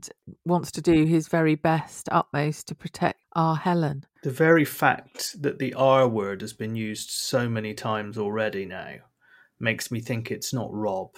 [0.44, 4.04] wants to do his very best, utmost to protect our Helen.
[4.22, 8.96] The very fact that the R word has been used so many times already now
[9.60, 11.16] makes me think it's not Rob.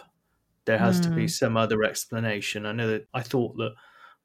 [0.70, 1.26] There has to be Hmm.
[1.26, 2.64] some other explanation.
[2.64, 3.74] I know that I thought that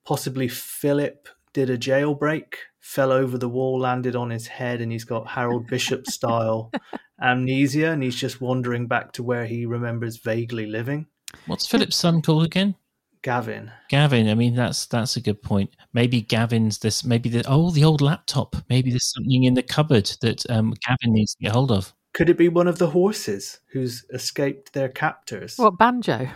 [0.06, 5.06] possibly Philip did a jailbreak, fell over the wall, landed on his head, and he's
[5.06, 6.72] got Harold Bishop style
[7.20, 11.08] amnesia, and he's just wandering back to where he remembers vaguely living.
[11.48, 12.76] What's Philip's son called again?
[13.24, 13.72] Gavin.
[13.90, 14.30] Gavin.
[14.30, 15.72] I mean, that's that's a good point.
[15.94, 17.04] Maybe Gavin's this.
[17.04, 18.56] Maybe the oh, the old laptop.
[18.70, 21.92] Maybe there's something in the cupboard that um, Gavin needs to get hold of.
[22.16, 25.58] Could it be one of the horses who's escaped their captors?
[25.58, 26.30] What banjo?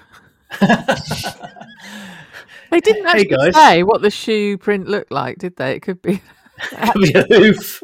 [2.71, 3.55] They didn't Hey, actually guys.
[3.55, 5.71] say what the shoe print looked like, did they?
[5.71, 6.21] It could be.
[6.91, 7.82] Could be a hoof.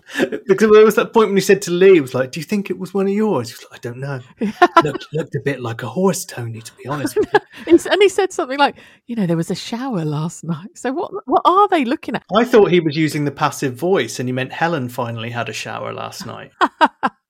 [0.47, 2.43] Because there was that point when he said to Lee, he was like, "Do you
[2.43, 4.19] think it was one of yours?" He was like, "I don't know."
[4.83, 6.61] looked, looked a bit like a horse, Tony.
[6.61, 8.75] To be honest with you, and he said something like,
[9.07, 10.77] "You know, there was a shower last night.
[10.77, 11.09] So what?
[11.25, 14.33] What are they looking at?" I thought he was using the passive voice, and he
[14.33, 16.51] meant Helen finally had a shower last night.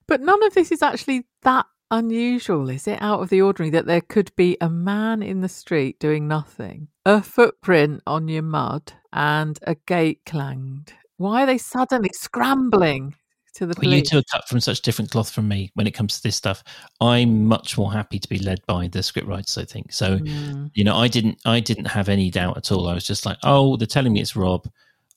[0.07, 3.01] But none of this is actually that unusual, is it?
[3.01, 6.89] Out of the ordinary that there could be a man in the street doing nothing,
[7.05, 10.93] a footprint on your mud, and a gate clanged.
[11.17, 13.15] Why are they suddenly scrambling
[13.55, 15.91] to the Well, you two are cut from such different cloth from me when it
[15.91, 16.63] comes to this stuff.
[17.01, 19.57] I'm much more happy to be led by the scriptwriters.
[19.57, 20.19] I think so.
[20.19, 20.71] Mm.
[20.73, 21.39] You know, I didn't.
[21.45, 22.87] I didn't have any doubt at all.
[22.87, 24.67] I was just like, oh, they're telling me it's Rob.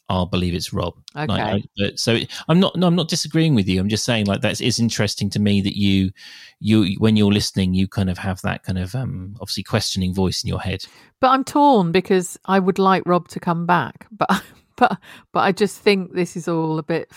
[0.09, 0.95] I'll believe it's Rob.
[1.15, 1.43] Like, Okay.
[1.43, 2.77] I, but so I'm not.
[2.77, 3.81] No, I'm not disagreeing with you.
[3.81, 6.11] I'm just saying like that's it's interesting to me that you,
[6.61, 10.43] you when you're listening, you kind of have that kind of um obviously questioning voice
[10.43, 10.85] in your head.
[11.21, 14.43] But I'm torn because I would like Rob to come back, but
[14.77, 14.99] but
[15.33, 17.11] but I just think this is all a bit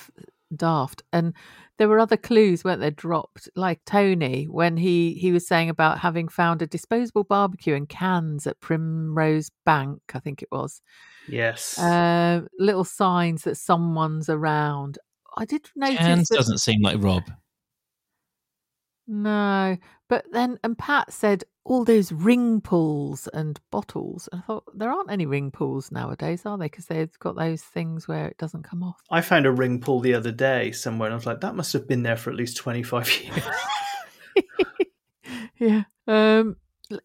[0.56, 1.04] daft.
[1.14, 1.34] And
[1.78, 3.50] there were other clues, weren't there, dropped?
[3.56, 8.46] Like Tony when he he was saying about having found a disposable barbecue and cans
[8.48, 10.82] at Primrose Bank, I think it was.
[11.28, 14.97] Yes, Uh, little signs that someone's around.
[15.38, 17.24] I did notice Cans that- doesn't seem like Rob.
[19.07, 19.78] no,
[20.09, 24.28] but then and Pat said all those ring pulls and bottles.
[24.32, 26.65] And I thought there aren't any ring pulls nowadays, are they?
[26.65, 28.99] Because they've got those things where it doesn't come off.
[29.11, 31.74] I found a ring pull the other day somewhere, and I was like, "That must
[31.74, 33.45] have been there for at least twenty five years."
[35.59, 36.55] yeah, um,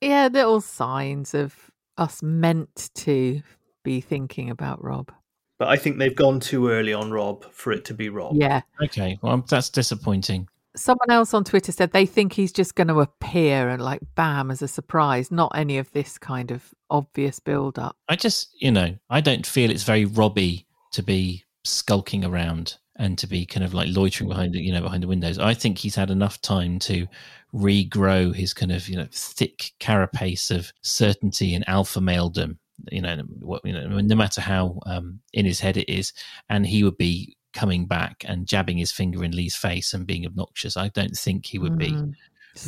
[0.00, 1.54] yeah, little signs of
[1.98, 3.42] us meant to
[3.86, 5.12] be thinking about Rob.
[5.58, 8.34] but I think they've gone too early on Rob for it to be Rob.
[8.36, 8.60] Yeah.
[8.84, 10.48] Okay, well that's disappointing.
[10.76, 14.50] Someone else on Twitter said they think he's just going to appear and like bam
[14.50, 17.96] as a surprise, not any of this kind of obvious build up.
[18.10, 23.16] I just, you know, I don't feel it's very Robbie to be skulking around and
[23.18, 25.38] to be kind of like loitering behind, the- you know, behind the windows.
[25.38, 27.06] I think he's had enough time to
[27.54, 32.58] regrow his kind of, you know, thick carapace of certainty and alpha maledom.
[32.90, 36.12] You know, what you know, no matter how um, in his head it is,
[36.48, 40.26] and he would be coming back and jabbing his finger in Lee's face and being
[40.26, 40.76] obnoxious.
[40.76, 42.12] I don't think he would be Mm,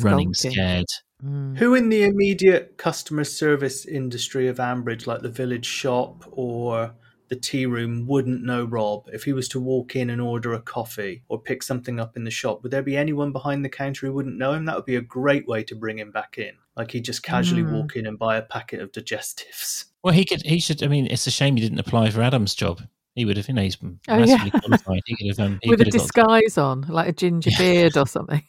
[0.01, 0.51] running skulking.
[0.53, 0.85] scared.
[1.23, 1.57] Mm.
[1.57, 6.95] Who in the immediate customer service industry of Ambridge, like the village shop or
[7.27, 10.61] the tea room, wouldn't know Rob if he was to walk in and order a
[10.61, 12.63] coffee or pick something up in the shop?
[12.63, 14.65] Would there be anyone behind the counter who wouldn't know him?
[14.65, 16.53] That would be a great way to bring him back in.
[16.75, 17.73] Like he'd just casually Mm.
[17.73, 19.85] walk in and buy a packet of digestives.
[20.03, 20.41] Well, he could.
[20.43, 20.81] He should.
[20.83, 22.81] I mean, it's a shame he didn't apply for Adam's job.
[23.15, 23.47] He would have.
[23.47, 24.49] You know, he's Oh, yeah.
[24.49, 25.01] qualified.
[25.05, 25.39] He could have.
[25.39, 28.41] Um, he with a could have got- disguise on, like a ginger beard or something,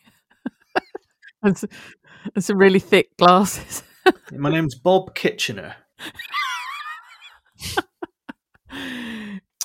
[1.43, 1.65] and, s-
[2.35, 3.83] and some really thick glasses.
[4.33, 5.75] My name's Bob Kitchener.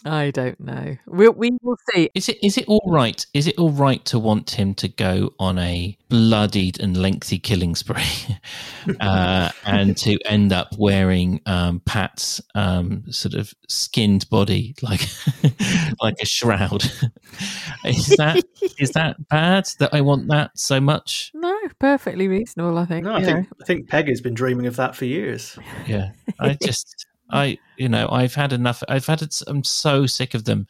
[0.05, 0.97] I don't know.
[1.07, 2.11] We'll, we will see.
[2.13, 2.37] Is it?
[2.43, 3.25] Is it all right?
[3.33, 7.73] Is it all right to want him to go on a bloodied and lengthy killing
[7.73, 8.03] spree,
[8.99, 15.01] uh, and to end up wearing um, Pat's um, sort of skinned body like
[16.01, 16.83] like a shroud?
[17.85, 18.43] is that
[18.77, 19.67] is that bad?
[19.79, 21.31] That I want that so much?
[21.33, 22.77] No, perfectly reasonable.
[22.77, 23.05] I think.
[23.05, 23.45] No, I think know.
[23.59, 25.57] I think Peg has been dreaming of that for years.
[25.87, 28.83] Yeah, I just, I, you know, I've had enough.
[28.87, 29.41] I've had it.
[29.47, 30.67] I'm so sick of them,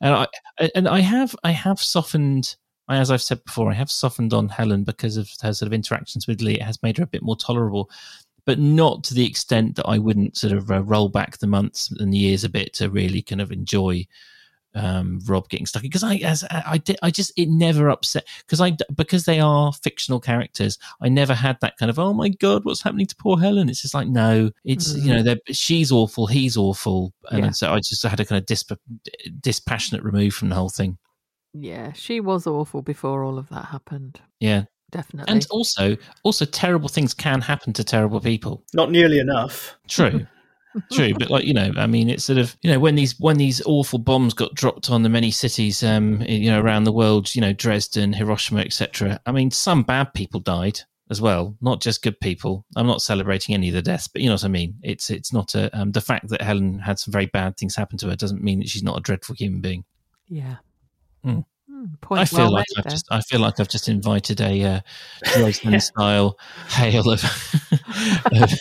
[0.00, 2.56] and I, and I have, I have softened.
[2.90, 6.26] As I've said before, I have softened on Helen because of her sort of interactions
[6.26, 6.56] with Lee.
[6.56, 7.90] It has made her a bit more tolerable,
[8.44, 11.90] but not to the extent that I wouldn't sort of uh, roll back the months
[11.90, 14.06] and the years a bit to really kind of enjoy
[14.74, 18.60] um, Rob getting stuck because I, as I did, I just it never upset because
[18.60, 20.78] I because they are fictional characters.
[21.00, 23.68] I never had that kind of oh my god, what's happening to poor Helen?
[23.68, 27.50] It's just like no, it's you know they're, she's awful, he's awful, and Yeah.
[27.50, 28.64] so I just had a kind of dis,
[29.40, 30.98] dispassionate remove from the whole thing.
[31.52, 34.20] Yeah, she was awful before all of that happened.
[34.40, 35.32] Yeah, Definitely.
[35.32, 38.64] and also also terrible things can happen to terrible people.
[38.74, 39.76] Not nearly enough.
[39.88, 40.26] True.
[40.92, 43.36] True, but like you know, I mean, it's sort of you know when these when
[43.36, 47.34] these awful bombs got dropped on the many cities, um, you know, around the world,
[47.34, 49.20] you know, Dresden, Hiroshima, etc.
[49.26, 52.64] I mean, some bad people died, as well, not just good people.
[52.76, 54.76] I'm not celebrating any of the deaths, but you know what I mean.
[54.82, 57.98] It's it's not a um, the fact that Helen had some very bad things happen
[57.98, 59.84] to her doesn't mean that she's not a dreadful human being.
[60.28, 60.56] Yeah.
[61.24, 61.44] Mm.
[61.70, 62.90] Mm, point I feel well like I've there.
[62.90, 64.80] just I feel like I've just invited a uh,
[65.34, 67.22] Dresden style hail of,
[68.32, 68.52] of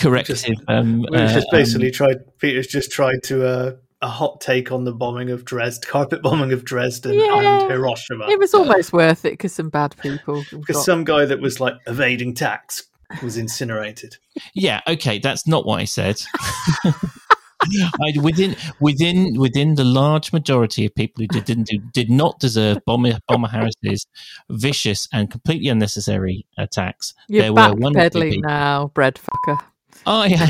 [0.00, 0.42] corrective.
[0.68, 2.16] um, We've uh, just um, basically tried.
[2.38, 6.52] Peter's just tried to uh, a hot take on the bombing of Dresden, carpet bombing
[6.52, 7.62] of Dresden Yeah.
[7.62, 8.28] and Hiroshima.
[8.30, 10.44] It was almost worth it because some bad people.
[10.50, 12.84] because got- some guy that was like evading tax
[13.22, 14.16] was incinerated.
[14.54, 16.20] Yeah, okay, that's not what I said.
[18.02, 22.38] I, within within within the large majority of people who did, didn't do, did not
[22.38, 24.06] deserve Bomber, Bomber Harris's
[24.50, 27.14] vicious and completely unnecessary attacks.
[27.28, 29.60] You're there were one or two backpedaling people- now, bread fucker.
[30.06, 30.36] Oh yeah,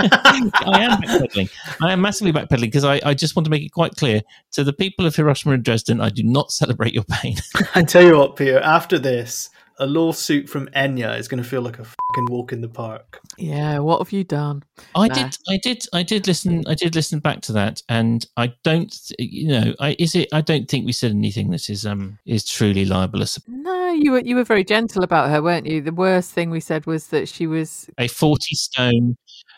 [0.00, 1.50] I am backpedaling.
[1.80, 4.64] I am massively backpedaling because I, I just want to make it quite clear to
[4.64, 7.36] the people of Hiroshima and Dresden, I do not celebrate your pain.
[7.74, 8.58] I tell you what, Peter.
[8.58, 12.60] After this, a lawsuit from Enya is going to feel like a fucking walk in
[12.60, 13.20] the park.
[13.36, 14.64] Yeah, what have you done?
[14.94, 15.14] I Nah.
[15.14, 16.64] did, I did, I did listen.
[16.66, 20.28] I did listen back to that, and I don't, you know, I is it?
[20.32, 23.38] I don't think we said anything that is um is truly libelous.
[23.46, 25.80] No, you were you were very gentle about her, weren't you?
[25.80, 29.16] The worst thing we said was that she was A forty stone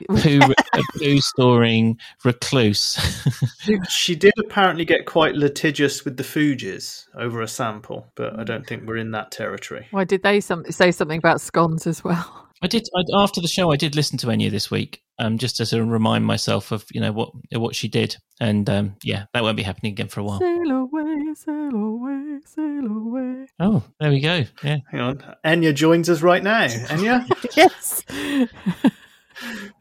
[0.09, 0.41] poo
[0.73, 2.99] a poo storing recluse.
[3.89, 8.67] She did apparently get quite litigious with the Fugees over a sample, but I don't
[8.67, 9.87] think we're in that territory.
[9.91, 12.51] Why did they some, say something about scones as well?
[12.63, 13.73] I did I, after the show.
[13.73, 16.85] I did listen to Enya this week, um, just to sort of remind myself of
[16.93, 20.21] you know what what she did, and um, yeah, that won't be happening again for
[20.21, 20.41] a while.
[20.41, 23.47] Sail away, sail away, sail away.
[23.59, 24.45] Oh, there we go.
[24.63, 26.67] Yeah, Hang on, Enya joins us right now.
[26.67, 27.27] Enya,
[27.57, 28.05] Yes.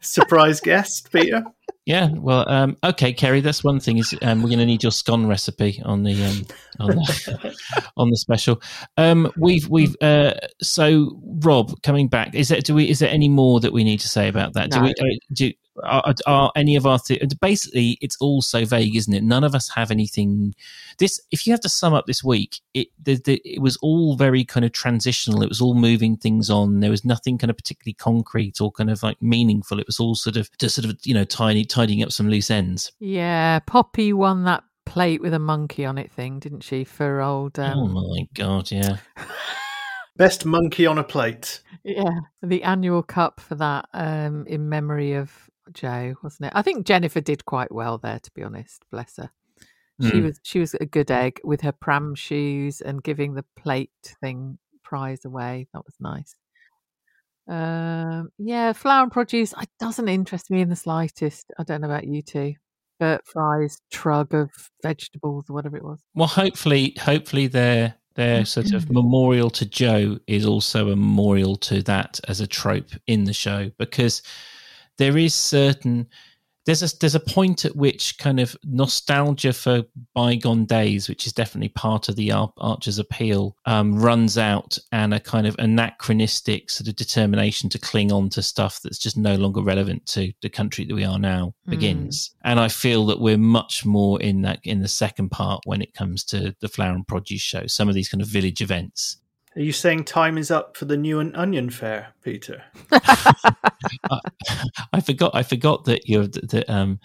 [0.00, 1.42] surprise guest, Peter.
[1.86, 2.08] yeah.
[2.12, 3.40] Well, um, okay, Kerry.
[3.40, 3.98] That's one thing.
[3.98, 6.46] Is um, we're going to need your scone recipe on the um,
[6.80, 7.56] on the
[7.96, 8.60] on the special.
[8.96, 12.34] Um, we've we've uh, so Rob coming back.
[12.34, 14.70] Is there do we is there any more that we need to say about that?
[14.70, 14.84] Do No.
[14.84, 15.52] we uh, do
[15.84, 19.22] are, are any of our th- basically it's all so vague, isn't it?
[19.22, 20.54] None of us have anything.
[20.98, 24.16] This if you have to sum up this week, it the, the, it was all
[24.16, 25.42] very kind of transitional.
[25.42, 26.80] It was all moving things on.
[26.80, 29.78] There was nothing kind of particularly concrete or kind of like meaningful.
[29.78, 32.50] It was all sort of just sort of you know tiny tidying up some loose
[32.50, 32.92] ends.
[32.98, 36.84] yeah, Poppy won that plate with a monkey on it thing, didn't she?
[36.84, 38.96] For old oh um, my god, yeah.
[40.16, 41.62] Best monkey on a plate.
[41.82, 46.52] Yeah, the annual cup for that, um, in memory of Joe, wasn't it?
[46.54, 48.84] I think Jennifer did quite well there, to be honest.
[48.90, 49.30] Bless her.
[50.02, 50.24] She Mm.
[50.24, 53.90] was she was a good egg with her pram shoes and giving the plate
[54.22, 55.68] thing prize away.
[55.74, 56.34] That was nice.
[57.48, 59.52] Um, yeah, flower and produce.
[59.60, 61.50] It doesn't interest me in the slightest.
[61.58, 62.54] I don't know about you two.
[62.98, 64.50] Bert Fry's trug of
[64.82, 66.00] vegetables or whatever it was.
[66.14, 71.82] Well, hopefully, hopefully their their sort of memorial to Joe is also a memorial to
[71.84, 74.22] that as a trope in the show because
[75.00, 76.06] there is certain
[76.66, 79.82] there's a there's a point at which kind of nostalgia for
[80.14, 85.14] bygone days, which is definitely part of the Ar- Archer's appeal, um, runs out, and
[85.14, 89.36] a kind of anachronistic sort of determination to cling on to stuff that's just no
[89.36, 91.70] longer relevant to the country that we are now Mm.
[91.70, 92.30] begins.
[92.44, 95.94] And I feel that we're much more in that in the second part when it
[95.94, 97.66] comes to the flower and produce show.
[97.66, 99.16] Some of these kind of village events.
[99.56, 102.62] Are you saying time is up for the Newent onion fair, Peter?
[104.92, 105.32] I forgot.
[105.34, 107.00] I forgot that you're that um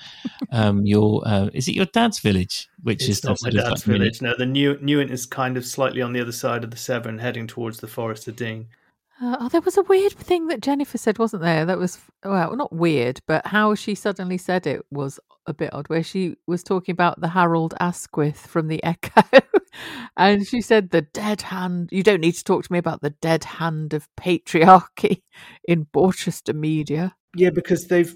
[0.52, 3.88] um your uh, is it your dad's village, which It's is not my dad's like
[3.88, 4.22] mini- village.
[4.22, 7.18] No, the new Newent is kind of slightly on the other side of the Severn,
[7.18, 8.68] heading towards the Forest of Dean.
[9.22, 11.66] Uh, oh, there was a weird thing that Jennifer said, wasn't there?
[11.66, 15.88] That was well, not weird, but how she suddenly said it was a bit odd.
[15.88, 19.22] Where she was talking about the Harold Asquith from the Echo,
[20.18, 21.90] and she said the dead hand.
[21.94, 25.22] You don't need to talk to me about the dead hand of patriarchy
[25.66, 27.16] in Borchester media.
[27.36, 28.14] Yeah, because they've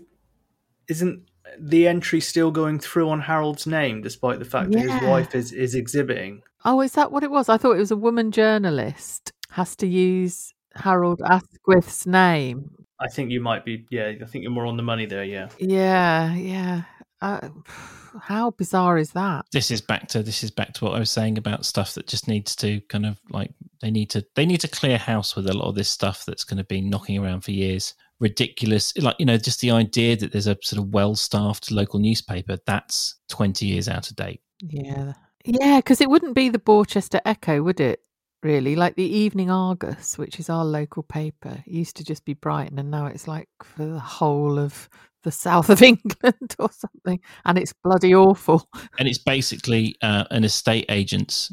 [0.89, 5.33] isn't the entry still going through on Harold's name, despite the fact that his wife
[5.33, 6.41] is is exhibiting.
[6.65, 7.47] Oh, is that what it was?
[7.47, 12.71] I thought it was a woman journalist has to use Harold Asquith's name.
[12.99, 13.85] I think you might be.
[13.89, 15.23] Yeah, I think you're more on the money there.
[15.23, 15.49] Yeah.
[15.57, 16.81] Yeah, yeah.
[17.21, 17.49] Uh,
[18.21, 19.45] how bizarre is that?
[19.51, 22.07] this is back to this is back to what I was saying about stuff that
[22.07, 23.51] just needs to kind of like
[23.81, 26.43] they need to they need to clear house with a lot of this stuff that's
[26.43, 27.93] going to be knocking around for years.
[28.19, 32.57] Ridiculous, like you know, just the idea that there's a sort of well-staffed local newspaper
[32.65, 34.41] that's twenty years out of date.
[34.61, 35.13] Yeah.
[35.45, 38.01] Yeah, because it wouldn't be the Borchester Echo, would it?
[38.41, 38.75] Really?
[38.75, 42.79] Like the Evening Argus, which is our local paper, it used to just be Brighton,
[42.79, 44.89] and now it's like for the whole of
[45.23, 47.19] the south of England or something.
[47.45, 48.67] And it's bloody awful.
[48.97, 51.51] And it's basically uh, an estate agent's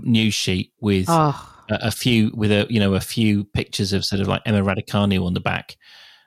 [0.00, 4.04] news sheet with Oh, a, a few with a you know a few pictures of
[4.04, 5.76] sort of like Emma Raducanu on the back,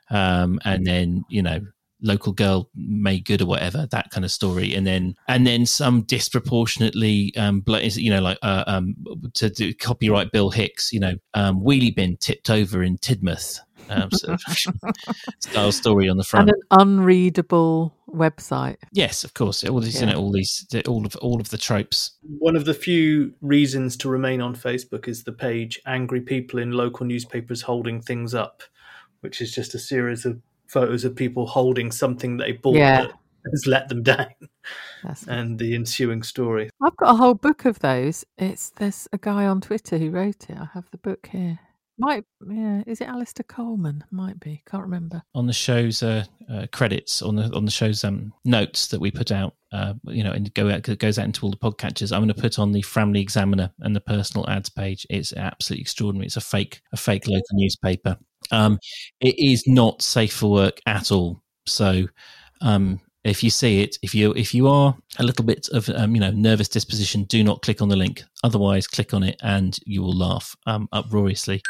[0.09, 1.61] um, and then you know
[2.01, 4.73] local girl made good or whatever that kind of story.
[4.73, 8.95] And then and then some disproportionately um you know like uh, um
[9.33, 14.09] to do copyright bill hicks you know um wheelie bin tipped over in tidmouth um,
[14.11, 14.95] sort of
[15.39, 16.49] style story on the front.
[16.49, 18.77] And an unreadable website.
[18.91, 19.63] Yes of course.
[19.63, 20.07] All these yeah.
[20.07, 22.11] you know all these all of all of the tropes.
[22.39, 26.71] One of the few reasons to remain on facebook is the page angry people in
[26.71, 28.63] local newspapers holding things up
[29.21, 33.01] which is just a series of photos of people holding something they bought yeah.
[33.01, 33.13] that
[33.51, 34.27] has let them down.
[35.03, 36.69] That's and the ensuing story.
[36.83, 38.25] I've got a whole book of those.
[38.37, 40.57] It's there's a guy on Twitter who wrote it.
[40.57, 41.59] I have the book here.
[41.97, 44.03] Might yeah, is it Alistair Coleman?
[44.11, 44.61] Might be.
[44.69, 45.23] Can't remember.
[45.33, 49.11] On the show's uh, uh, credits, on the on the show's um, notes that we
[49.11, 52.11] put out, uh, you know, and go out goes out into all the podcatchers.
[52.11, 55.07] I'm going to put on the Framley Examiner and the personal ads page.
[55.09, 56.25] It's absolutely extraordinary.
[56.25, 58.17] It's a fake a fake local newspaper.
[58.51, 58.79] Um,
[59.19, 61.41] it is not safe for work at all.
[61.65, 62.07] So
[62.61, 66.15] um, if you see it, if you if you are a little bit of um,
[66.15, 68.23] you know nervous disposition, do not click on the link.
[68.43, 71.61] Otherwise, click on it and you will laugh um, uproariously.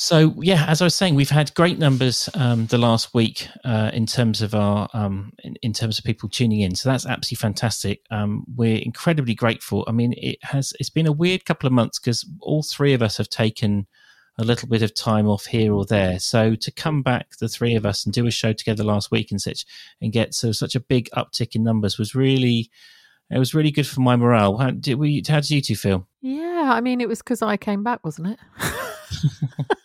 [0.00, 3.90] So yeah, as I was saying, we've had great numbers um, the last week uh,
[3.92, 6.76] in terms of our um, in, in, terms of people tuning in.
[6.76, 8.02] So that's absolutely fantastic.
[8.12, 9.84] Um, we're incredibly grateful.
[9.88, 13.02] I mean, it has it's been a weird couple of months because all three of
[13.02, 13.88] us have taken
[14.38, 16.18] a little bit of time off here or there.
[16.18, 19.30] So to come back, the three of us, and do a show together last week
[19.30, 19.66] and such,
[20.00, 22.70] and get so such a big uptick in numbers was really.
[23.30, 24.56] It was really good for my morale.
[24.56, 25.22] How did we?
[25.28, 26.08] How did you two feel?
[26.22, 28.38] Yeah, I mean, it was because I came back, wasn't it?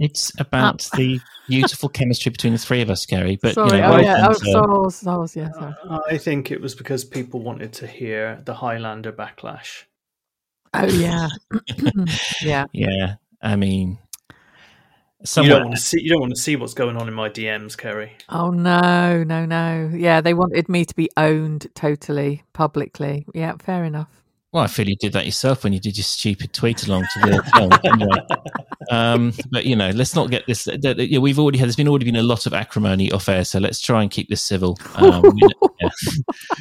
[0.00, 3.38] It's about uh, the beautiful chemistry between the three of us, Gary.
[3.40, 5.74] But sorry, you know, oh, yeah, oh, so, so, yeah, sorry.
[6.10, 9.84] I think it was because people wanted to hear the Highlander backlash.
[10.72, 11.28] Oh yeah,
[12.42, 13.14] yeah, yeah.
[13.42, 13.98] I mean,
[15.36, 16.00] you don't want to see.
[16.00, 18.12] You don't want to see what's going on in my DMs, Kerry.
[18.28, 19.90] Oh no, no, no.
[19.92, 23.26] Yeah, they wanted me to be owned totally publicly.
[23.34, 24.19] Yeah, fair enough.
[24.52, 27.20] Well, I feel you did that yourself when you did your stupid tweet along to
[27.20, 27.70] the film.
[27.84, 28.26] Anyway.
[28.90, 30.66] Um, but you know, let's not get this.
[30.66, 31.68] we've already had.
[31.68, 34.28] There's been already been a lot of acrimony off air, so let's try and keep
[34.28, 34.76] this civil.
[34.96, 35.38] Um,
[35.80, 35.88] yeah.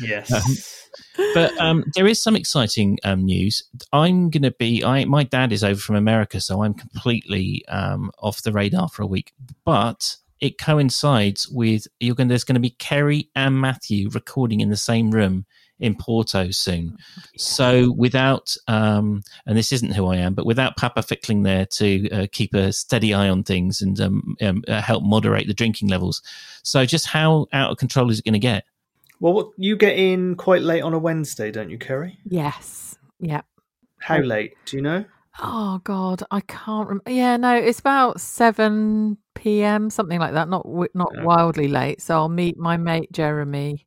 [0.01, 0.31] Yes.
[0.31, 3.63] Um, but um, there is some exciting um, news.
[3.91, 4.83] I'm going to be.
[4.83, 9.03] I my dad is over from America, so I'm completely um, off the radar for
[9.03, 9.33] a week.
[9.65, 12.27] But it coincides with you're going.
[12.27, 15.45] There's going to be Kerry and Matthew recording in the same room
[15.79, 16.97] in Porto soon.
[17.37, 22.09] So without, um, and this isn't who I am, but without Papa Fickling there to
[22.09, 25.87] uh, keep a steady eye on things and um, um, uh, help moderate the drinking
[25.87, 26.21] levels.
[26.63, 28.65] So just how out of control is it going to get?
[29.19, 32.19] Well, what, you get in quite late on a Wednesday, don't you, Kerry?
[32.25, 32.97] Yes.
[33.19, 33.41] Yeah.
[33.99, 34.55] How late?
[34.65, 35.05] Do you know?
[35.41, 37.11] Oh God, I can't remember.
[37.11, 39.89] Yeah, no, it's about seven p.m.
[39.89, 40.49] something like that.
[40.49, 42.01] Not not wildly late.
[42.01, 43.85] So I'll meet my mate Jeremy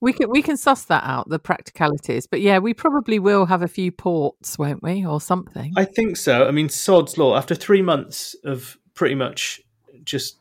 [0.00, 2.26] we can we can suss that out, the practicalities.
[2.26, 5.72] But yeah, we probably will have a few ports, won't we, or something?
[5.76, 6.46] I think so.
[6.46, 7.36] I mean, sod's law.
[7.36, 9.60] After three months of pretty much
[10.04, 10.38] just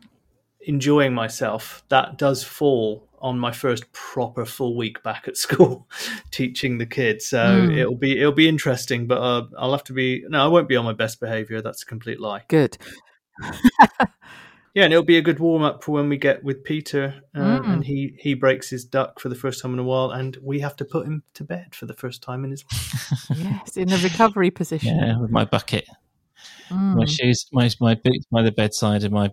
[0.61, 5.87] enjoying myself, that does fall on my first proper full week back at school,
[6.31, 7.25] teaching the kids.
[7.27, 7.77] So mm.
[7.77, 10.23] it'll be it'll be interesting, but uh, I'll have to be.
[10.27, 11.61] No, I won't be on my best behaviour.
[11.61, 12.43] That's a complete lie.
[12.49, 12.77] Good.
[14.75, 17.63] Yeah, and it'll be a good warm up for when we get with Peter, um,
[17.63, 17.73] mm.
[17.73, 20.59] and he he breaks his duck for the first time in a while, and we
[20.59, 23.25] have to put him to bed for the first time in his life.
[23.37, 24.97] yes, in a recovery position.
[24.97, 25.87] Yeah, with my bucket,
[26.69, 26.95] mm.
[26.97, 29.31] my shoes, my my boots by the bedside, and my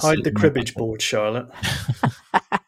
[0.00, 1.46] hide the cribbage board, Charlotte.
[2.02, 2.58] yeah,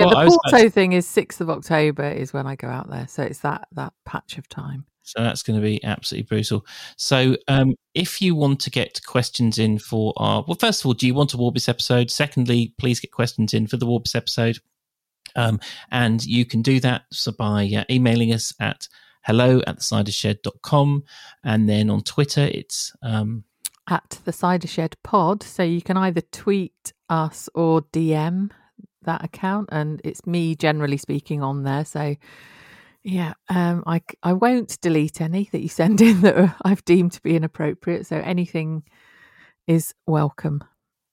[0.00, 3.22] well, the Porto thing is sixth of October is when I go out there, so
[3.22, 4.84] it's that that patch of time.
[5.04, 6.66] So that's going to be absolutely brutal.
[6.96, 10.94] So um, if you want to get questions in for our, well, first of all,
[10.94, 12.10] do you want a Warbis episode?
[12.10, 14.58] Secondly, please get questions in for the Warbis episode.
[15.36, 18.88] Um, and you can do that so by uh, emailing us at
[19.24, 21.04] hello at thecidershed.com.
[21.44, 23.44] And then on Twitter, it's um,
[23.88, 25.42] at the Cider Shed Pod.
[25.42, 28.50] So you can either tweet us or DM
[29.02, 29.68] that account.
[29.70, 31.84] And it's me generally speaking on there.
[31.84, 32.16] So
[33.04, 37.22] yeah, um, I I won't delete any that you send in that I've deemed to
[37.22, 38.06] be inappropriate.
[38.06, 38.82] So anything
[39.66, 40.64] is welcome.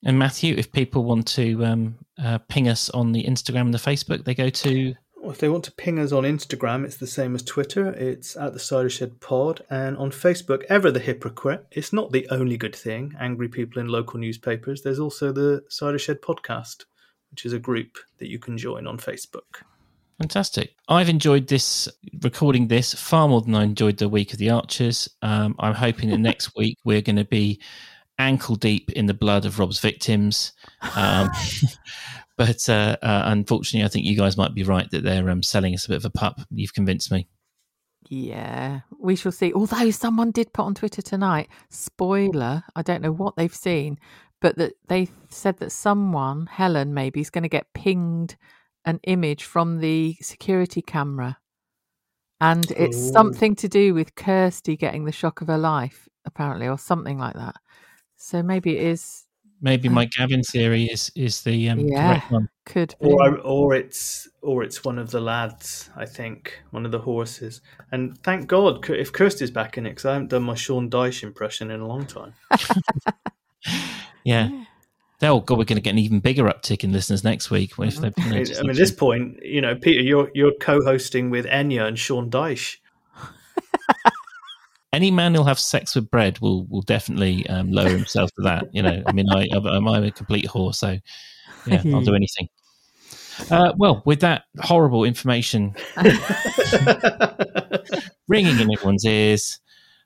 [0.04, 3.78] And Matthew, if people want to um, uh, ping us on the Instagram and the
[3.78, 4.96] Facebook, they go to.
[5.18, 7.92] Well, if they want to ping us on Instagram, it's the same as Twitter.
[7.92, 11.68] It's at the Cider Shed Pod, and on Facebook, ever the hypocrite.
[11.72, 13.14] It's not the only good thing.
[13.20, 14.82] Angry people in local newspapers.
[14.82, 16.86] There's also the Cider Shed Podcast,
[17.30, 19.62] which is a group that you can join on Facebook.
[20.22, 20.76] Fantastic.
[20.88, 21.90] I've enjoyed this
[22.22, 25.10] recording this far more than I enjoyed the week of the Archers.
[25.24, 27.60] Um, I'm hoping that next week we're going to be
[28.20, 30.54] ankle deep in the blood of Rob's victims.
[30.96, 31.32] Um,
[32.38, 35.74] but uh, uh, unfortunately, I think you guys might be right that they're um, selling
[35.74, 36.40] us a bit of a pup.
[36.52, 37.28] You've convinced me.
[38.08, 39.52] Yeah, we shall see.
[39.54, 43.98] Although someone did put on Twitter tonight, spoiler, I don't know what they've seen,
[44.40, 48.36] but that they said that someone, Helen maybe, is going to get pinged
[48.86, 51.38] an image from the security camera.
[52.40, 53.12] And it's Ooh.
[53.12, 57.36] something to do with Kirsty getting the shock of her life, apparently, or something like
[57.36, 57.56] that.
[58.18, 59.26] So maybe it is,
[59.64, 62.14] Maybe my Gavin theory is is the um, Yeah.
[62.14, 62.50] correct one.
[62.66, 63.08] could be.
[63.08, 65.92] Or, or it's or it's one of the lads.
[65.96, 67.62] I think one of the horses.
[67.92, 71.22] And thank God if Kirsty's back in it, because I haven't done my Sean Dyche
[71.22, 72.34] impression in a long time.
[74.24, 74.50] Yeah.
[75.24, 77.74] Oh God, we're going to get an even bigger uptick in listeners next week.
[77.78, 81.30] If they've, you know, I mean, at this point, you know, Peter, you're you're co-hosting
[81.30, 82.78] with Enya and Sean Dyche.
[84.94, 88.74] any man who'll have sex with bread will will definitely um, lower himself to that.
[88.74, 90.98] You know, I mean, I, I'm, I'm a complete whore, so
[91.66, 92.50] yeah, I'll do anything.
[93.50, 95.74] Uh, well, with that horrible information
[98.28, 99.60] ringing in everyone's ears,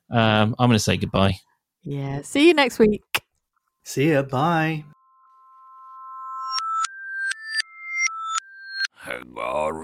[0.10, 1.38] um, I'm going to say goodbye.
[1.84, 2.22] Yeah.
[2.22, 3.04] See you next week.
[3.84, 4.24] See ya.
[4.24, 4.86] Bye.
[9.06, 9.76] Hagar